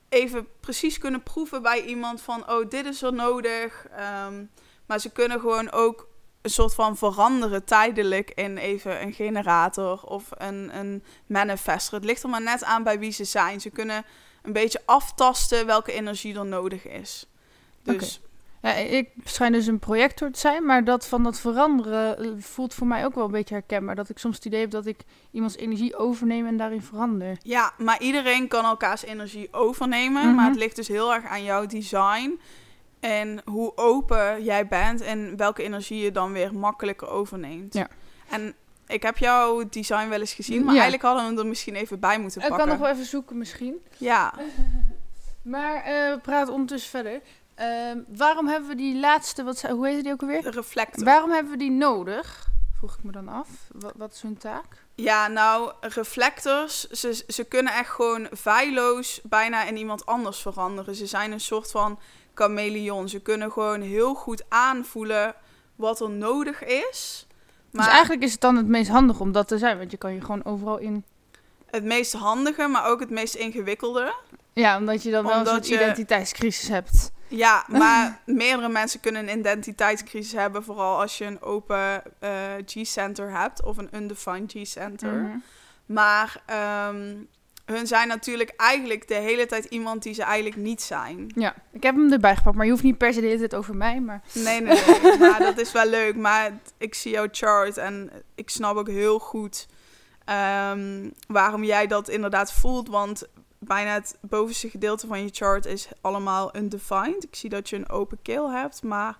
[0.08, 3.86] even precies kunnen proeven bij iemand van, oh, dit is er nodig.
[3.96, 4.44] Ehm,
[4.86, 6.08] maar ze kunnen gewoon ook
[6.42, 11.94] een soort van veranderen tijdelijk in even een generator of een, een manifester.
[11.94, 13.60] Het ligt er maar net aan bij wie ze zijn.
[13.60, 14.04] Ze kunnen
[14.42, 17.26] een beetje aftasten welke energie er nodig is.
[17.82, 18.20] Dus
[18.62, 22.74] Ja, ik schijn dus een projector te zijn, maar dat van dat veranderen eh, voelt
[22.74, 23.94] voor mij ook wel een beetje herkenbaar.
[23.94, 27.36] Dat ik soms het idee heb dat ik iemands energie overneem en daarin verander.
[27.42, 30.26] ja, maar iedereen kan elkaars energie overnemen.
[30.26, 30.34] Mhm.
[30.34, 32.40] Maar het ligt dus heel erg aan jouw design.
[33.00, 37.74] En hoe open jij bent en welke energie je dan weer makkelijker overneemt.
[37.74, 37.88] Ja.
[38.28, 38.54] En
[38.86, 40.80] ik heb jouw design wel eens gezien, maar Ja.
[40.80, 42.66] eigenlijk hadden we hem er misschien even bij moeten Ik pakken.
[42.66, 43.74] kan nog wel even zoeken misschien.
[43.98, 44.32] Ja,
[45.42, 47.20] Maar eh, we praten ondertussen verder.
[47.54, 50.42] Ehm, waarom hebben we die laatste, wat, hoe heet die ook alweer?
[50.42, 51.04] de reflector.
[51.04, 52.46] Waarom hebben we die nodig?
[52.78, 53.48] Vroeg ik me dan af.
[53.72, 54.84] Wat, wat is hun taak?
[54.94, 60.94] Ja, nou, reflectors, ze, ze kunnen echt gewoon feilloos bijna in iemand anders veranderen.
[60.94, 61.98] Ze zijn een soort van
[62.34, 63.08] chameleon.
[63.08, 65.34] Ze kunnen gewoon heel goed aanvoelen
[65.76, 67.26] wat er nodig is.
[67.70, 69.96] Maar Dus eigenlijk is het dan het meest handig om dat te zijn, want je
[69.96, 71.04] kan je gewoon overal in...
[71.70, 74.14] het meest handige, maar ook het meest ingewikkelde.
[74.52, 77.12] Ja, omdat je dan wel een soort je- identiteitscrisis hebt.
[77.36, 80.64] Ja, maar meerdere mensen kunnen een identiteitscrisis hebben.
[80.64, 82.30] Vooral als je een open eh,
[82.66, 85.12] G-center hebt of een undefined G-center.
[85.12, 85.36] Mhm.
[85.86, 87.14] Maar ehm,
[87.64, 91.32] hun zijn natuurlijk eigenlijk de hele tijd iemand die ze eigenlijk niet zijn.
[91.34, 93.54] Ja, ik heb hem erbij gepakt, maar je hoeft niet per se de hele tijd
[93.54, 94.22] over mij, maar...
[94.32, 95.18] Nee, nee, nee.
[95.18, 96.16] maar dat is wel leuk.
[96.16, 99.66] Maar ik zie jouw chart en ik snap ook heel goed
[100.24, 102.88] ehm, waarom jij dat inderdaad voelt.
[102.88, 103.28] Want
[103.64, 107.24] bijna het bovenste gedeelte van je chart is allemaal undefined.
[107.24, 109.16] Ik zie dat je een open keel hebt, maar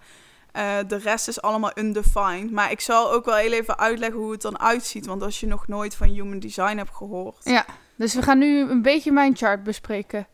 [0.52, 2.50] eh, de rest is allemaal undefined.
[2.50, 5.06] Maar ik zal ook wel heel even uitleggen hoe het dan uitziet.
[5.06, 7.44] Want als je nog nooit van human design hebt gehoord.
[7.44, 7.64] Ja,
[7.96, 10.26] dus we gaan nu een beetje mijn chart bespreken.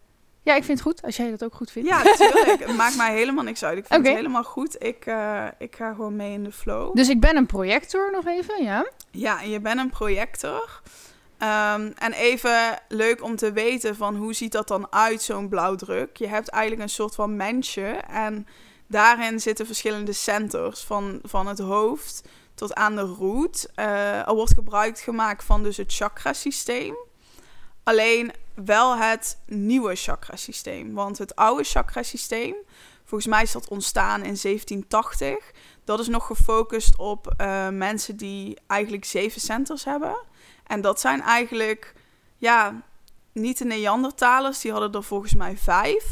[0.43, 1.89] Ja, ik vind het goed, als jij dat ook goed vindt.
[1.89, 2.67] Ja, natuurlijk.
[2.67, 3.79] Het maakt mij helemaal niks uit.
[3.79, 4.83] Ik vind het helemaal goed.
[4.83, 6.95] Ik, eh, ik ga gewoon mee in de flow.
[6.97, 8.91] Dus ik ben een projector nog even, ja.
[9.11, 10.81] Ja, je bent een projector.
[11.39, 16.17] Ehm, en even leuk om te weten van hoe ziet dat dan uit, zo'n blauwdruk.
[16.17, 18.47] Je hebt eigenlijk een soort van mensje en
[18.87, 20.81] daarin zitten verschillende centers.
[20.81, 22.23] Van, van het hoofd
[22.55, 23.69] tot aan de root.
[23.75, 26.97] Eh, er wordt gebruik gemaakt van dus het chakrasysteem.
[27.83, 30.95] Alleen wel het nieuwe chakrasysteem.
[30.95, 32.55] Want het oude chakrasysteem,
[33.05, 35.51] volgens mij is dat ontstaan in 1780.
[35.85, 40.27] Dat is nog gefocust op eh, mensen die eigenlijk zeven centers hebben.
[40.69, 41.95] En dat zijn eigenlijk,
[42.37, 42.83] ja,
[43.33, 46.05] niet de Neandertalers, die hadden er volgens mij vijf.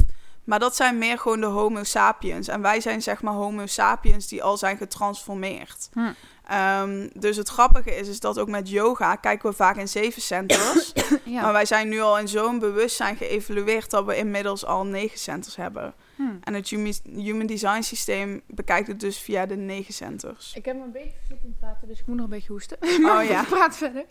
[0.45, 2.49] Maar dat zijn meer gewoon de Homo sapiens.
[2.49, 5.89] En wij zijn zeg maar Homo sapiens die al zijn getransformeerd.
[5.93, 6.13] Hm.
[6.47, 10.23] Ehm, dus het grappige is, is dat ook met yoga kijken we vaak in zeven
[10.23, 10.93] centers.
[11.25, 11.43] ja.
[11.43, 15.57] Maar wij zijn nu al in zo'n bewustzijn geëvalueerd dat we inmiddels al negen centers
[15.57, 15.95] hebben.
[16.17, 16.23] Hm.
[16.43, 16.69] En het
[17.05, 20.55] Human Design systeem bekijkt het dus via de negen centers.
[20.55, 22.77] Ik heb me een beetje verslippend praten, dus ik moet nog een beetje hoesten.
[22.83, 23.45] Oh ja.
[23.51, 24.05] Praat verder.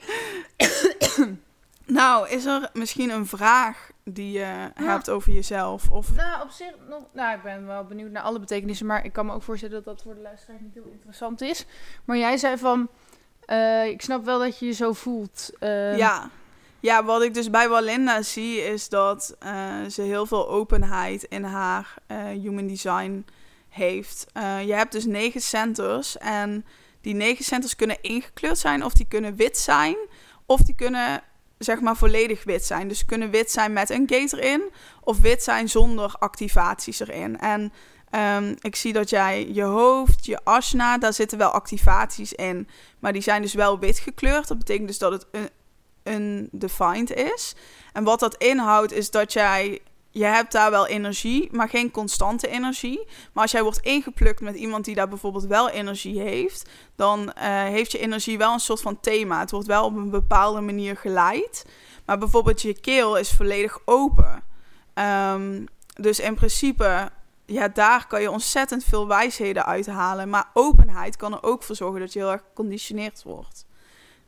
[1.87, 5.91] Nou, is er misschien een vraag die je hebt over jezelf?
[5.91, 6.15] Of...
[6.15, 7.03] Nou, op zich nog...
[7.13, 9.85] Nou, ik ben wel benieuwd naar alle betekenissen, maar ik kan me ook voorstellen dat
[9.85, 11.65] dat voor de luisteraar niet heel interessant is.
[12.05, 12.89] Maar jij zei van,
[13.45, 15.49] eh, ik snap wel dat je je zo voelt.
[15.59, 16.29] eh, Ja.
[16.79, 19.53] Ja, wat ik dus bij Walinda zie is dat eh,
[19.89, 23.25] ze heel veel openheid in haar eh, human design
[23.69, 24.25] heeft.
[24.33, 26.65] Eh, je hebt dus negen centers en
[27.01, 29.95] die negen centers kunnen ingekleurd zijn of die kunnen wit zijn
[30.45, 31.21] of die kunnen
[31.57, 32.87] zeg maar volledig wit zijn.
[32.87, 34.63] Dus kunnen wit zijn met een gate erin
[35.01, 37.39] of wit zijn zonder activaties erin.
[37.39, 37.73] En
[38.09, 42.67] ehm, ik zie dat jij je hoofd, je asna, daar zitten wel activaties in,
[42.99, 44.47] maar die zijn dus wel wit gekleurd.
[44.47, 45.49] Dat betekent dus dat het een,
[46.07, 47.55] undefined is.
[47.93, 49.81] En wat dat inhoudt is dat jij
[50.15, 53.05] je hebt daar wel energie, maar geen constante energie.
[53.33, 57.63] Maar als jij wordt ingeplukt met iemand die daar bijvoorbeeld wel energie heeft, dan eh,
[57.63, 59.39] heeft je energie wel een soort van thema.
[59.39, 61.65] Het wordt wel op een bepaalde manier geleid.
[62.05, 64.43] Maar bijvoorbeeld je keel is volledig open.
[64.93, 65.65] Ehm,
[65.95, 67.09] dus in principe,
[67.45, 70.29] ja, daar kan je ontzettend veel wijsheden uithalen.
[70.29, 73.65] Maar openheid kan er ook voor zorgen dat je heel erg geconditioneerd wordt.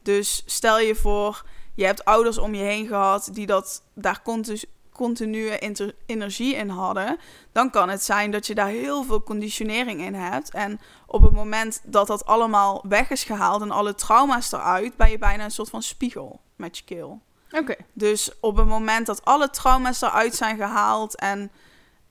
[0.01, 1.43] Dus stel je voor,
[1.77, 4.59] je hebt ouders om je heen gehad die dat daar continu,
[4.91, 5.59] continue
[6.05, 7.17] energie in hadden,
[7.51, 10.51] dan kan het zijn dat je daar heel veel conditionering in hebt.
[10.51, 15.09] En op het moment dat dat allemaal weg is gehaald en alle trauma's eruit, ben
[15.09, 17.21] je bijna een soort van spiegel met je keel.
[17.51, 17.75] Oké.
[17.93, 21.51] Dus op het moment dat alle trauma's eruit zijn gehaald en,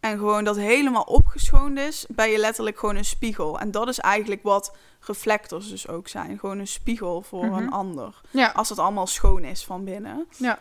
[0.00, 3.58] en gewoon dat helemaal opgeschoond is, ben je letterlijk gewoon een spiegel.
[3.58, 4.76] En dat is eigenlijk wat
[5.06, 6.38] reflectors dus ook zijn.
[6.38, 7.72] Gewoon een spiegel voor een mhm.
[7.72, 8.20] ander.
[8.30, 8.50] Ja.
[8.50, 10.26] Als het allemaal schoon is van binnen.
[10.36, 10.58] Ja.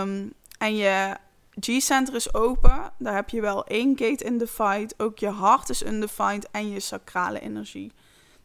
[0.00, 1.16] Um, en je
[1.60, 2.92] G-center is open.
[2.98, 4.94] Daar heb je wel één gate in de fight.
[4.96, 7.92] Ook je hart is in de fight en je sacrale energie.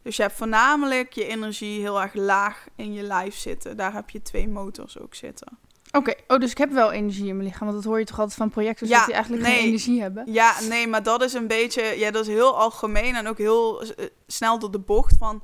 [0.02, 3.78] Dus je hebt voornamelijk je energie heel erg laag in je lijf zitten.
[3.78, 5.58] Daar heb je twee motors ook zitten.
[5.92, 7.68] Oké, oh, dus ik heb wel energie in mijn lichaam.
[7.68, 10.32] Want dat hoor je toch altijd van projecten, ja, dat die eigenlijk geen energie hebben?
[10.32, 11.84] Ja, nee, maar dat is een beetje...
[11.84, 15.44] Ja, dat is heel algemeen en ook heel eh, snel door de bocht van...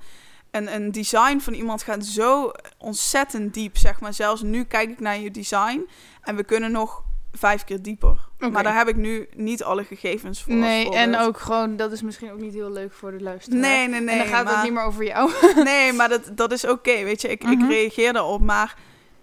[0.51, 4.13] Een, een design van iemand gaat zo ontzettend diep, zeg maar.
[4.13, 5.89] Zelfs nu kijk ik naar je design
[6.21, 8.17] en we kunnen nog vijf keer dieper.
[8.51, 10.53] Maar daar heb ik nu niet alle gegevens voor.
[10.53, 13.59] Nee, en ook gewoon, dat is misschien ook niet heel leuk voor de luisteraar.
[13.59, 14.15] Nee, nee, nee.
[14.15, 15.31] En dan gaat het niet meer over jou.
[15.63, 17.27] nee, maar dat, dat is oké, weet je.
[17.27, 17.69] Ik, ik mhm.
[17.69, 18.75] reageer erop, maar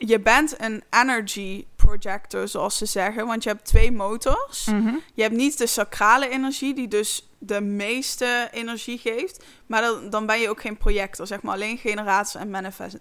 [0.07, 3.27] je bent een energy projector, zoals ze zeggen.
[3.27, 4.65] Want je hebt twee motors.
[4.65, 4.95] Mhm.
[5.15, 9.45] Je hebt niet de sacrale energie, die dus de meeste energie geeft.
[9.67, 11.55] Maar dan, dan ben je ook geen projector, zeg maar.
[11.55, 12.99] Alleen generaties en manifest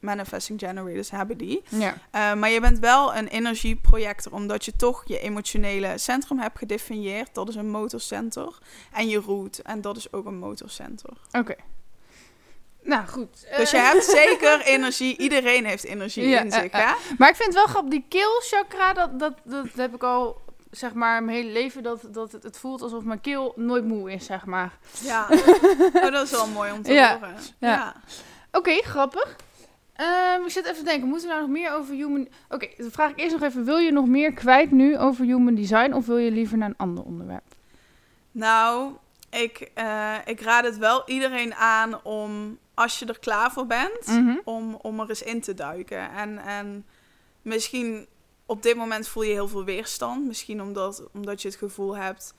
[0.00, 1.62] manifesting generators hebben die.
[1.68, 1.94] Ja.
[2.14, 7.34] Uh, maar je bent wel een energieprojector, omdat je toch je emotionele centrum hebt gedefinieerd.
[7.34, 8.58] Dat is een motorcenter.
[8.92, 11.12] En je root, en dat is ook een motorcenter.
[11.32, 11.54] Oké.
[12.84, 13.46] Nou, goed.
[13.56, 15.18] Dus je hebt zeker energie.
[15.18, 16.92] Iedereen heeft energie in zich, hè?
[17.18, 20.94] Maar ik vind het wel grappig, die keelchakra, dat, dat, dat heb ik al, zeg
[20.94, 24.24] maar, mijn hele leven, dat, dat het, het voelt alsof mijn keel nooit moe is,
[24.24, 24.78] zeg maar.
[25.00, 25.26] Ja,
[25.94, 27.34] oh, dat is wel mooi om te horen.
[27.58, 27.68] Ja.
[27.70, 27.94] ja.
[28.52, 29.36] Oké, grappig.
[30.00, 32.28] Um, ik zit even te denken, moeten we nou nog meer over human...
[32.48, 35.54] Oké, dan vraag ik eerst nog even, wil je nog meer kwijt nu over human
[35.54, 35.92] design...
[35.92, 37.54] of wil je liever naar een ander onderwerp?
[38.30, 38.92] Nou,
[39.30, 44.06] ik, uh, ik raad het wel iedereen aan om, als je er klaar voor bent...
[44.06, 44.36] Mhm.
[44.44, 46.10] om, om er eens in te duiken.
[46.10, 46.86] En, en
[47.42, 48.06] misschien
[48.46, 50.26] op dit moment voel je heel veel weerstand.
[50.26, 52.34] Misschien omdat, omdat je het gevoel hebt...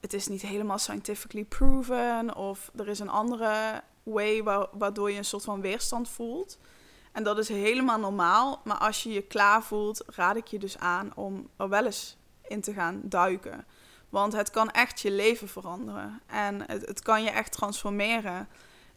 [0.00, 2.36] het is niet helemaal scientifically proven...
[2.36, 6.58] of er is een andere way waardoor je een soort van weerstand voelt...
[7.12, 8.60] En dat is helemaal normaal.
[8.64, 12.16] Maar als je je klaar voelt, raad ik je dus aan om er wel eens
[12.42, 13.66] in te gaan duiken.
[14.08, 16.20] Want het kan echt je leven veranderen.
[16.26, 18.48] En het, het kan je echt transformeren.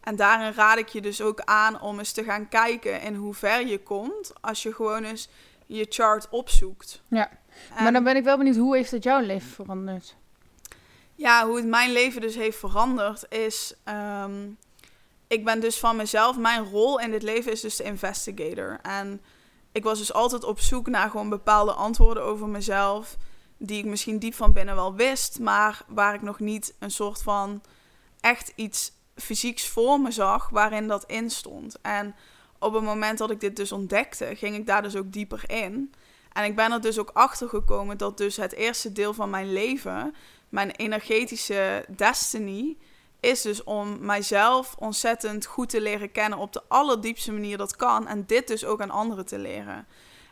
[0.06, 3.34] En daarin raad ik je dus ook aan om eens te gaan kijken in hoe
[3.34, 4.32] ver je komt.
[4.40, 5.28] Als je gewoon eens
[5.66, 7.02] je chart opzoekt.
[7.08, 7.30] Ja,
[7.78, 10.16] maar dan ben ik wel benieuwd, hoe heeft het jouw leven veranderd?
[11.14, 13.74] Ja, hoe het mijn leven dus heeft veranderd is...
[13.84, 14.48] Ehm,
[15.26, 18.78] ik ben dus van mezelf, mijn rol in dit leven is dus de investigator.
[18.82, 19.20] En
[19.72, 23.16] ik was dus altijd op zoek naar gewoon bepaalde antwoorden over mezelf.
[23.58, 27.22] Die ik misschien diep van binnen wel wist, maar waar ik nog niet een soort
[27.22, 27.62] van
[28.20, 31.78] echt iets fysieks voor me zag waarin dat in stond.
[31.82, 32.14] En
[32.58, 35.92] op het moment dat ik dit dus ontdekte, ging ik daar dus ook dieper in.
[36.32, 39.52] En ik ben er dus ook achter gekomen dat dus het eerste deel van mijn
[39.52, 40.14] leven,
[40.48, 42.76] mijn energetische destiny,
[43.20, 48.06] is dus om mijzelf ontzettend goed te leren kennen op de allerdiepste manier dat kan.
[48.06, 49.86] En dit dus ook aan anderen te leren.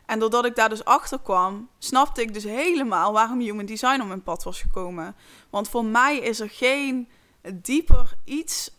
[0.05, 4.07] En doordat ik daar dus achter kwam, snapte ik dus helemaal waarom human design op
[4.07, 5.15] mijn pad was gekomen.
[5.49, 7.09] Want voor mij is er geen
[7.53, 8.74] dieper iets,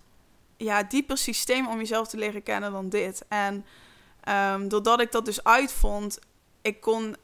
[0.57, 3.25] ja, dieper systeem om jezelf te leren kennen dan dit.
[3.29, 3.65] En
[4.53, 6.19] um, doordat ik dat dus uitvond,
[6.63, 7.17] ik kon,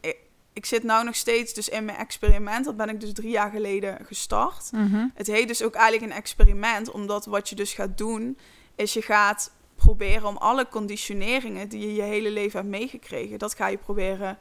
[0.52, 2.64] ik zit nu nog steeds dus in mijn experiment.
[2.64, 4.72] Dat ben ik dus drie jaar geleden gestart.
[4.72, 5.06] Mhm.
[5.14, 8.38] Het heet dus ook eigenlijk een experiment, omdat wat je dus gaat doen,
[8.74, 13.54] is je gaat proberen om alle conditioneringen die je je hele leven hebt meegekregen, dat
[13.54, 14.38] ga je proberen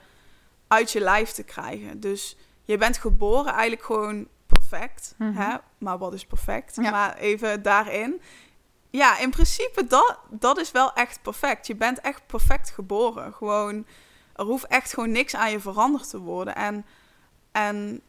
[0.67, 1.99] uit je lijf te krijgen.
[1.99, 5.15] Dus je bent geboren eigenlijk gewoon perfect.
[5.17, 5.33] Mhm.
[5.33, 5.55] hè?
[5.77, 6.77] Maar wat is perfect?
[6.77, 8.21] Maar even daarin.
[8.91, 11.67] Ja, in principe dat, dat is wel echt perfect.
[11.67, 13.33] Je bent echt perfect geboren.
[13.33, 13.85] Gewoon
[14.35, 16.55] er hoeft echt gewoon niks aan je veranderd te worden.
[16.55, 16.85] En,
[17.51, 18.01] en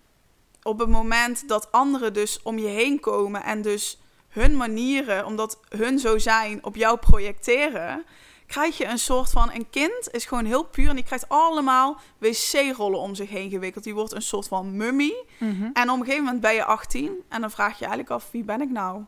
[0.62, 5.58] op het moment dat anderen dus om je heen komen en dus hun manieren, omdat
[5.68, 8.04] hun zo zijn, op jou projecteren,
[8.46, 9.50] krijg je een soort van...
[9.52, 13.84] Een kind is gewoon heel puur en die krijgt allemaal wc-rollen om zich heen gewikkeld.
[13.84, 15.24] Die wordt een soort van mummie.
[15.38, 15.70] Mhm.
[15.72, 18.44] En op een gegeven moment ben je 18 en dan vraag je eigenlijk af, wie
[18.44, 19.04] ben ik nou?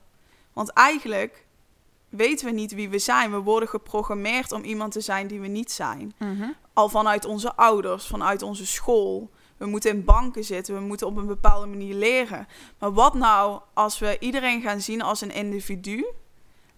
[0.53, 1.45] Want eigenlijk
[2.16, 3.31] weten we niet wie we zijn.
[3.31, 6.14] We worden geprogrammeerd om iemand te zijn die we niet zijn.
[6.18, 6.48] Mhm.
[6.72, 9.31] Al vanuit onze ouders, vanuit onze school.
[9.57, 12.46] We moeten in banken zitten, we moeten op een bepaalde manier leren.
[12.79, 16.07] Maar wat nou als we iedereen gaan zien als een individu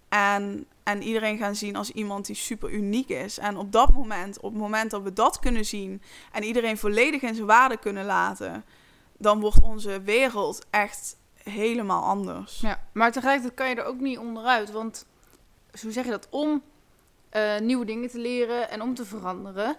[0.09, 3.37] en, en iedereen gaan zien als iemand die super uniek is?
[3.37, 7.21] En op dat moment, op het moment dat we dat kunnen zien en iedereen volledig
[7.21, 8.65] in zijn waarde kunnen laten,
[9.17, 12.59] dan wordt onze wereld echt helemaal anders.
[12.59, 14.71] Ja, maar tegelijkertijd kan je er ook niet onderuit.
[14.71, 15.05] Want
[15.81, 16.27] hoe zeg je dat?
[16.29, 16.63] Om
[17.29, 19.75] eh, nieuwe dingen te leren en om te veranderen,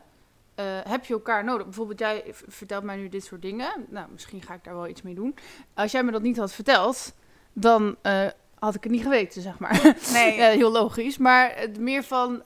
[0.55, 1.65] eh, heb je elkaar nodig.
[1.65, 3.87] Bijvoorbeeld, jij vertelt mij nu dit soort dingen.
[3.89, 5.35] Nou, misschien ga ik daar wel iets mee doen.
[5.75, 7.13] Als jij me dat niet had verteld,
[7.53, 8.27] dan eh,
[8.59, 9.97] had ik het niet geweten, zeg maar.
[10.13, 11.19] Nee, Ja, heel logisch.
[11.19, 12.43] Maar het meer van,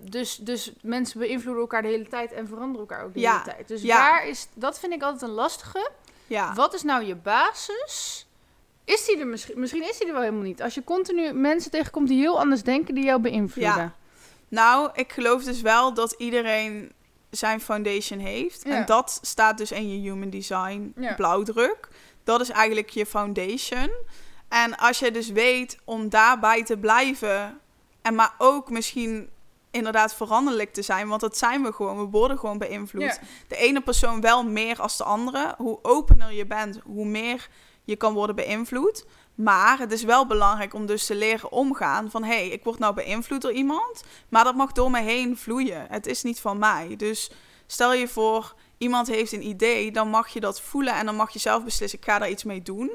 [0.00, 3.54] dus, dus mensen beïnvloeden elkaar de hele tijd en veranderen elkaar ook de Ja, hele
[3.54, 3.68] tijd.
[3.68, 3.96] Dus ja.
[3.96, 5.90] waar is, dat vind ik altijd een lastige.
[6.26, 6.54] ja.
[6.54, 8.26] Wat is nou je basis?
[8.84, 10.62] Is die er misschien, misschien is die er wel helemaal niet.
[10.62, 13.74] Als je continu mensen tegenkomt die heel anders denken, die jou beïnvloeden.
[13.76, 13.94] Ja.
[14.48, 16.92] Nou, ik geloof dus wel dat iedereen
[17.30, 18.62] zijn foundation heeft.
[18.64, 18.70] Ja.
[18.74, 21.14] En dat staat dus in je human design Ja.
[21.14, 21.88] blauwdruk.
[22.24, 23.90] Dat is eigenlijk je foundation.
[24.48, 27.60] En als je dus weet om daarbij te blijven
[28.02, 29.30] en maar ook misschien
[29.70, 31.96] inderdaad veranderlijk te zijn, want dat zijn we gewoon.
[31.98, 33.02] We worden gewoon beïnvloed.
[33.02, 33.18] Ja.
[33.48, 35.54] De ene persoon wel meer als de andere.
[35.58, 37.48] Hoe opener je bent, hoe meer
[37.84, 39.04] je kan worden beïnvloed.
[39.34, 42.24] Maar het is wel belangrijk om dus te leren omgaan van...
[42.24, 45.86] hé, hey, ik word nou beïnvloed door iemand, maar dat mag door me heen vloeien.
[45.88, 46.96] Het is niet van mij.
[46.96, 47.30] Dus
[47.66, 50.94] stel je voor, iemand heeft een idee, dan mag je dat voelen...
[50.94, 52.90] en dan mag je zelf beslissen, ik ga daar iets mee doen.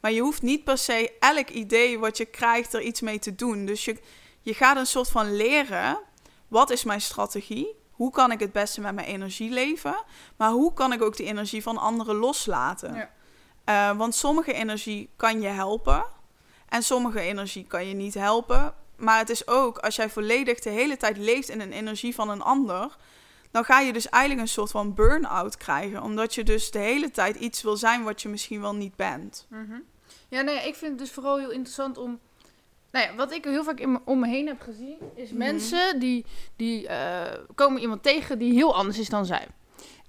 [0.00, 3.34] Maar je hoeft niet per se elk idee wat je krijgt er iets mee te
[3.34, 3.64] doen.
[3.64, 4.00] Dus je,
[4.40, 5.98] je gaat een soort van leren,
[6.48, 7.74] wat is mijn strategie?
[7.90, 10.04] Hoe kan ik het beste met mijn energie leven?
[10.36, 12.94] Maar hoe kan ik ook die energie van anderen loslaten?
[12.94, 13.10] Ja.
[13.66, 16.04] Eh, want sommige energie kan je helpen
[16.68, 18.74] en sommige energie kan je niet helpen.
[18.96, 22.30] Maar het is ook, als jij volledig de hele tijd leeft in een energie van
[22.30, 22.96] een ander,
[23.50, 26.02] dan ga je dus eigenlijk een soort van burn-out krijgen.
[26.02, 29.46] Omdat je dus de hele tijd iets wil zijn wat je misschien wel niet bent.
[29.48, 29.78] Mhm.
[30.28, 32.18] Ja, nee, ik vind het dus vooral heel interessant om...
[32.90, 35.38] Nou ja, wat ik heel vaak in om me heen heb gezien, is Mhm.
[35.38, 36.24] mensen die,
[36.56, 39.46] die eh, komen iemand tegen die heel anders is dan zij.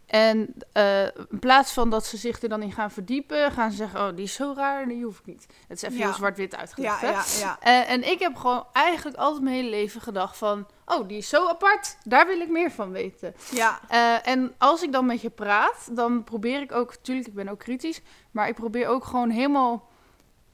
[0.08, 3.78] En eh, in plaats van dat ze zich er dan in gaan verdiepen, gaan ze
[3.78, 5.46] zeggen, oh, die is zo raar, die hoef ik niet.
[5.68, 6.04] Het is even Ja.
[6.06, 7.58] heel zwart-wit uitgelegd, Ja, ja.
[7.60, 10.68] Eh, en ik heb gewoon eigenlijk altijd mijn hele leven gedacht van...
[10.86, 11.98] Oh, die is zo apart.
[12.04, 13.36] Daar wil ik meer van weten.
[13.52, 16.96] Ja, Eh, en als ik dan met je praat, dan probeer ik ook...
[16.96, 18.02] Tuurlijk, ik ben ook kritisch.
[18.32, 19.88] Maar ik probeer ook gewoon helemaal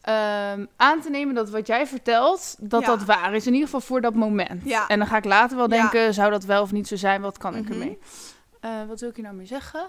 [0.02, 2.56] ehm, aan te nemen dat wat jij vertelt...
[2.60, 2.88] dat Ja.
[2.88, 3.46] dat waar is.
[3.48, 4.62] In ieder geval voor dat moment.
[4.66, 4.88] Ja.
[4.88, 5.82] En dan ga ik later wel Ja.
[5.82, 6.14] denken...
[6.14, 7.22] zou dat wel of niet zo zijn?
[7.22, 7.72] Wat kan ik Mhm.
[7.72, 8.00] ermee?
[8.64, 9.86] Eh, wat wil ik hier nou mee zeggen?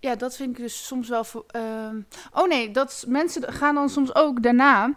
[0.00, 1.24] Ja, dat vind ik dus soms wel...
[1.46, 2.00] ehm,
[2.32, 4.94] oh nee, dat mensen gaan dan soms ook daarna...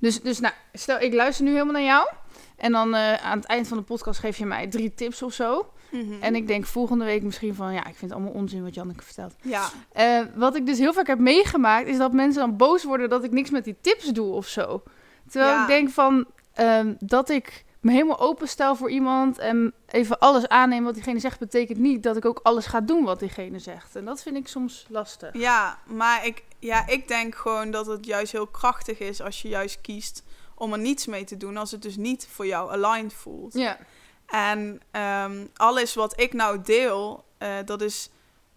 [0.00, 2.08] Dus, dus nou, stel ik luister nu helemaal naar jou.
[2.56, 5.32] En dan eh, aan het eind van de podcast geef je mij drie tips of
[5.32, 5.70] zo.
[5.90, 6.12] Mhm.
[6.22, 7.72] En ik denk volgende week misschien van...
[7.72, 9.34] Ja, ik vind het allemaal onzin wat Janneke vertelt.
[9.42, 11.86] ja, Eh, wat ik dus heel vaak heb meegemaakt...
[11.88, 14.82] is dat mensen dan boos worden dat ik niks met die tips doe of zo.
[15.30, 15.62] Terwijl Ja.
[15.62, 16.26] ik denk van...
[16.54, 19.38] ehm, dat ik me helemaal openstel voor iemand...
[19.38, 21.38] en even alles aanneem wat diegene zegt...
[21.38, 23.96] betekent niet dat ik ook alles ga doen wat diegene zegt.
[23.96, 25.30] En dat vind ik soms lastig.
[25.32, 29.48] ja, maar ik, ja, ik denk gewoon dat het juist heel krachtig is als je
[29.48, 30.22] juist kiest
[30.54, 33.54] om er niets mee te doen, als het dus niet voor jou aligned voelt.
[33.54, 33.78] Ja,
[34.26, 38.10] En ehm, alles wat ik nou deel, eh, dat is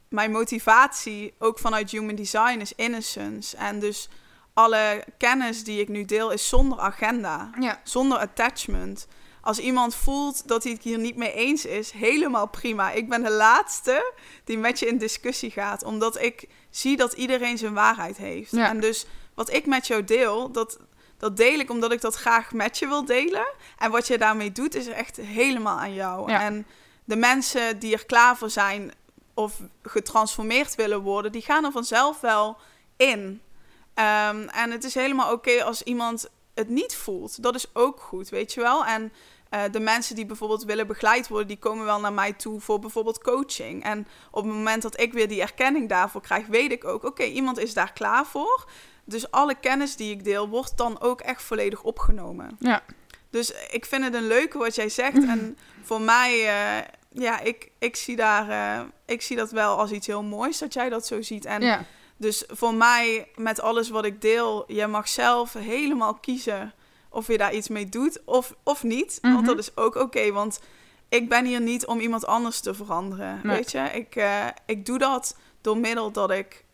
[0.10, 3.58] mijn motivatie, ook vanuit Human Design, is innocence.
[3.58, 4.10] En dus
[4.54, 7.82] alle kennis die ik nu deel, is zonder agenda, ja.
[7.84, 9.08] zonder attachment.
[9.42, 12.92] Als iemand voelt dat hij het hier niet mee eens is, helemaal prima.
[12.92, 17.58] Ik ben de laatste die met je in discussie gaat, omdat ik zie dat iedereen
[17.58, 18.52] zijn waarheid heeft.
[18.52, 18.68] Ja.
[18.68, 20.80] En dus wat ik met jou deel, dat,
[21.18, 23.48] dat deel ik omdat ik dat graag met je wil delen.
[23.78, 26.32] En wat je daarmee doet, is echt helemaal aan jou.
[26.32, 26.42] Ja.
[26.42, 26.66] En
[27.04, 28.92] de mensen die er klaar voor zijn
[29.34, 32.58] of getransformeerd willen worden, die gaan er vanzelf wel
[32.98, 33.42] in.
[33.94, 37.44] Ehm, en het is helemaal oké als iemand het niet voelt.
[37.44, 38.86] Dat is ook goed, weet je wel.
[38.86, 39.12] En
[39.50, 42.80] eh, de mensen die bijvoorbeeld willen begeleid worden, die komen wel naar mij toe voor
[42.80, 43.84] bijvoorbeeld coaching.
[43.84, 47.24] En op het moment dat ik weer die erkenning daarvoor krijg, weet ik ook, oké,
[47.24, 48.70] iemand is daar klaar voor.
[49.04, 52.58] Dus alle kennis die ik deel, wordt dan ook echt volledig opgenomen.
[52.60, 52.84] Ja.
[53.30, 55.24] Dus ik vind het een leuke wat jij zegt.
[55.34, 59.92] En voor mij, eh, ja, ik, ik, zie daar, eh, ik zie dat wel als
[59.92, 61.46] iets heel moois dat jij dat zo ziet.
[61.46, 61.86] En ja.
[62.22, 66.74] Dus voor mij, met alles wat ik deel, jij mag zelf helemaal kiezen
[67.09, 69.19] of je daar iets mee doet of, of niet.
[69.22, 69.45] Want Mhm.
[69.45, 70.59] dat is ook oké, want
[71.09, 73.39] ik ben hier niet om iemand anders te veranderen.
[73.43, 73.55] Nee.
[73.55, 76.65] Weet je, ik, eh, ik doe dat door middel dat ik.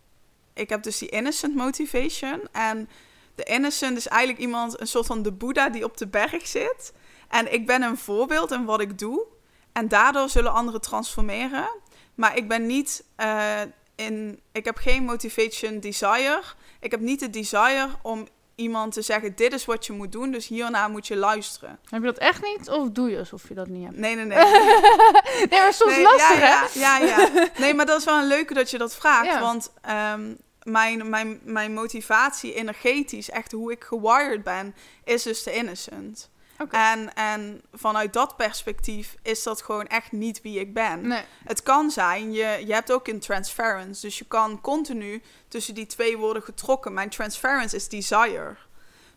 [0.54, 2.42] Ik heb dus die innocent motivation.
[2.52, 2.90] En
[3.36, 6.94] de innocent is eigenlijk iemand, een soort van de Boeddha die op de berg zit.
[7.28, 9.26] En ik ben een voorbeeld in wat ik doe.
[9.72, 11.70] En daardoor zullen anderen transformeren.
[12.16, 13.62] Maar ik ben niet eh,
[13.98, 14.40] in.
[14.52, 16.42] Ik heb geen motivation desire.
[16.80, 20.32] Ik heb niet de desire om iemand te zeggen: dit is wat je moet doen,
[20.32, 21.80] dus hierna moet je luisteren.
[21.90, 22.70] Heb je dat echt niet?
[22.70, 23.98] Of doe je alsof je dat niet hebt?
[23.98, 24.38] Nee, nee, nee.
[25.50, 26.80] Nee, maar soms Nee, lastig, ja, hè?
[26.80, 27.50] ja, ja, ja.
[27.58, 29.26] Nee, maar dat is wel een leuke dat je dat vraagt.
[29.26, 29.40] Ja.
[29.40, 30.34] Want ehm,
[30.64, 36.30] mijn, mijn, mijn motivatie energetisch, echt hoe ik gewired ben, is dus de innocent.
[36.70, 41.08] En, en vanuit dat perspectief is dat gewoon echt niet wie ik ben.
[41.08, 41.24] Nee.
[41.44, 44.02] Het kan zijn, je, je hebt ook een transference.
[44.02, 46.94] Dus je kan continu tussen die twee worden getrokken.
[46.94, 48.56] Mijn transference is desire.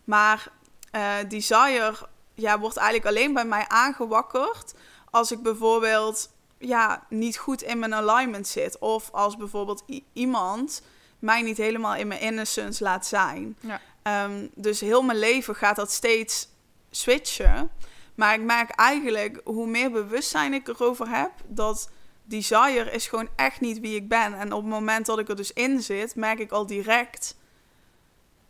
[0.04, 0.48] Maar
[0.90, 1.94] eh, desire
[2.34, 4.74] ja, wordt eigenlijk alleen bij mij aangewakkerd
[5.10, 8.78] als ik bijvoorbeeld ja, niet goed in mijn alignment zit.
[8.78, 10.82] Of als bijvoorbeeld iemand
[11.18, 13.56] mij niet helemaal in mijn innocence laat zijn.
[13.60, 13.80] Ja.
[14.02, 16.48] Ehm, dus heel mijn leven gaat dat steeds
[16.90, 17.70] switchen.
[18.14, 21.90] Maar ik merk eigenlijk, hoe meer bewustzijn ik erover heb, dat
[22.24, 24.34] desire is gewoon echt niet wie ik ben.
[24.34, 27.38] En op het moment dat ik er dus in zit, merk ik al direct...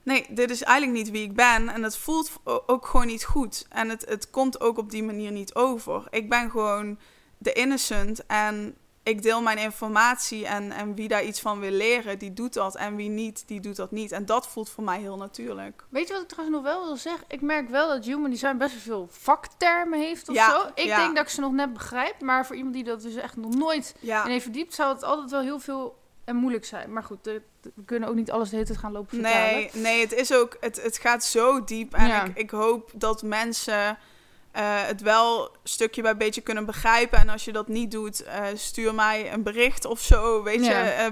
[0.03, 1.68] Nee, dit is eigenlijk niet wie ik ben.
[1.68, 3.66] En het voelt ook gewoon niet goed.
[3.68, 6.07] En het, het komt ook op die manier niet over.
[6.11, 6.99] Ik ben gewoon
[7.38, 10.46] de innocent en ik deel mijn informatie.
[10.46, 12.76] En, en wie daar iets van wil leren, die doet dat.
[12.76, 14.12] En wie niet, die doet dat niet.
[14.12, 15.84] En dat voelt voor mij heel natuurlijk.
[15.88, 17.24] Weet je wat ik trouwens nog wel wil zeggen?
[17.28, 20.66] Ik merk wel dat human design best wel veel vaktermen heeft of Ja, zo.
[20.74, 20.96] Ik ja.
[20.96, 22.20] denk dat ik ze nog net begrijp.
[22.20, 24.24] Maar voor iemand die dat dus echt nog nooit Ja.
[24.24, 26.92] in heeft verdiept, zou het altijd wel heel veel en moeilijk zijn.
[26.92, 29.53] Maar goed, de- de- we kunnen ook niet alles de hele tijd gaan lopen vertalen.
[29.55, 31.94] Nee, nee, het is ook, het, het gaat zo diep.
[31.94, 33.98] En ik, ik hoop dat mensen
[34.53, 37.18] eh, het wel stukje bij beetje kunnen begrijpen.
[37.18, 40.42] En als je dat niet doet, eh, stuur mij een bericht of zo.
[40.42, 40.84] Weet Ja.
[40.84, 41.07] je, eh,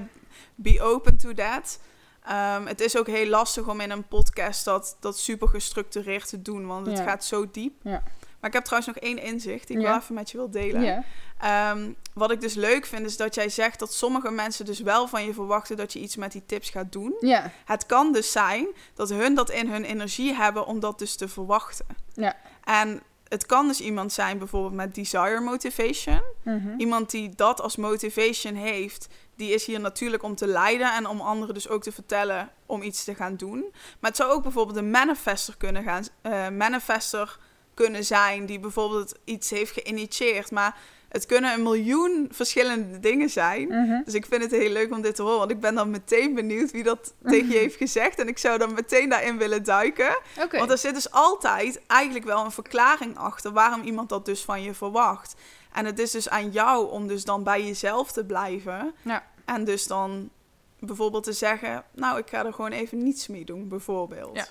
[0.54, 1.78] be open to that.
[2.24, 6.42] Ehm, het is ook heel lastig om in een podcast dat, dat super gestructureerd te
[6.42, 7.04] doen, want het Ja.
[7.04, 7.72] gaat zo diep.
[7.82, 8.02] Ja.
[8.40, 11.04] Maar ik heb trouwens nog één inzicht die ik wel even met je wil delen.
[11.38, 15.08] Ehm, wat ik dus leuk vind, is dat jij zegt dat sommige mensen dus wel
[15.08, 17.16] van je verwachten dat je iets met die tips gaat doen.
[17.20, 17.50] Ja.
[17.64, 21.28] Het kan dus zijn dat hun dat in hun energie hebben om dat dus te
[21.28, 21.86] verwachten.
[22.14, 22.36] Ja.
[22.64, 26.22] En het kan dus iemand zijn bijvoorbeeld met desire motivation.
[26.42, 26.78] Mhm.
[26.78, 31.20] Iemand die dat als motivation heeft, die is hier natuurlijk om te leiden en om
[31.20, 33.64] anderen dus ook te vertellen om iets te gaan doen.
[33.72, 37.38] Maar het zou ook bijvoorbeeld een manifester kunnen gaan, eh, manifester
[37.74, 40.50] kunnen zijn die bijvoorbeeld iets heeft geïnitieerd.
[40.50, 40.76] Maar
[41.08, 43.68] het kunnen een miljoen verschillende dingen zijn.
[43.68, 44.02] Mhm.
[44.04, 46.34] Dus ik vind het heel leuk om dit te horen, want ik ben dan meteen
[46.34, 48.18] benieuwd wie dat tegen je heeft gezegd.
[48.18, 50.18] En ik zou dan meteen daarin willen duiken.
[50.50, 54.62] Want er zit dus altijd eigenlijk wel een verklaring achter waarom iemand dat dus van
[54.62, 55.34] je verwacht.
[55.72, 58.94] En het is dus aan jou om dus dan bij jezelf te blijven.
[59.02, 59.26] Ja.
[59.44, 60.30] En dus dan
[60.78, 64.36] bijvoorbeeld te zeggen, nou ik ga er gewoon even niets mee doen, bijvoorbeeld.
[64.36, 64.46] Ja.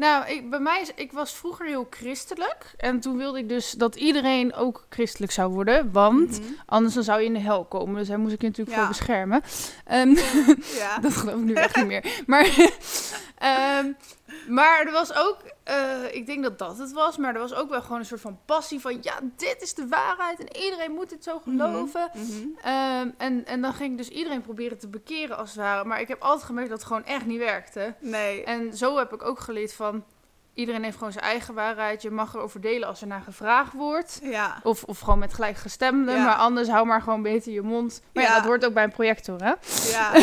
[0.00, 2.74] Nou, ik, bij mij is, ik was vroeger heel christelijk.
[2.76, 5.92] En toen wilde ik dus dat iedereen ook christelijk zou worden.
[5.92, 6.48] Want Mhm.
[6.66, 7.94] anders dan zou je in de hel komen.
[7.94, 8.82] Dus daar moest ik je natuurlijk Ja.
[8.82, 9.42] voor beschermen.
[9.84, 10.14] Ehm,
[10.76, 10.98] Ja.
[11.02, 12.22] dat geloof ik nu echt niet meer.
[12.26, 12.48] Maar,
[13.38, 13.92] ehm,
[14.48, 15.76] maar er was ook, eh,
[16.12, 17.16] ik denk dat dat het was.
[17.16, 18.98] Maar er was ook wel gewoon een soort van passie van...
[19.00, 22.10] Ja, dit is de waarheid en iedereen moet dit zo geloven.
[22.14, 22.46] Mhm.
[22.62, 25.84] Ehm, en, en dan ging ik dus iedereen proberen te bekeren als het ware.
[25.84, 27.94] Maar ik heb altijd gemerkt dat het gewoon echt niet werkte.
[27.98, 28.44] Nee.
[28.44, 30.04] En zo heb ik ook geleerd van...
[30.54, 32.02] Iedereen heeft gewoon zijn eigen waarheid.
[32.02, 34.20] Je mag erover delen als er naar gevraagd wordt.
[34.22, 34.60] Ja.
[34.62, 36.14] Of, of gewoon met gelijkgestemden.
[36.14, 36.24] Ja.
[36.24, 38.02] Maar anders hou maar gewoon beter je mond.
[38.12, 38.34] Maar ja, Ja.
[38.36, 39.52] dat hoort ook bij een projector, hè?
[39.90, 40.12] Ja.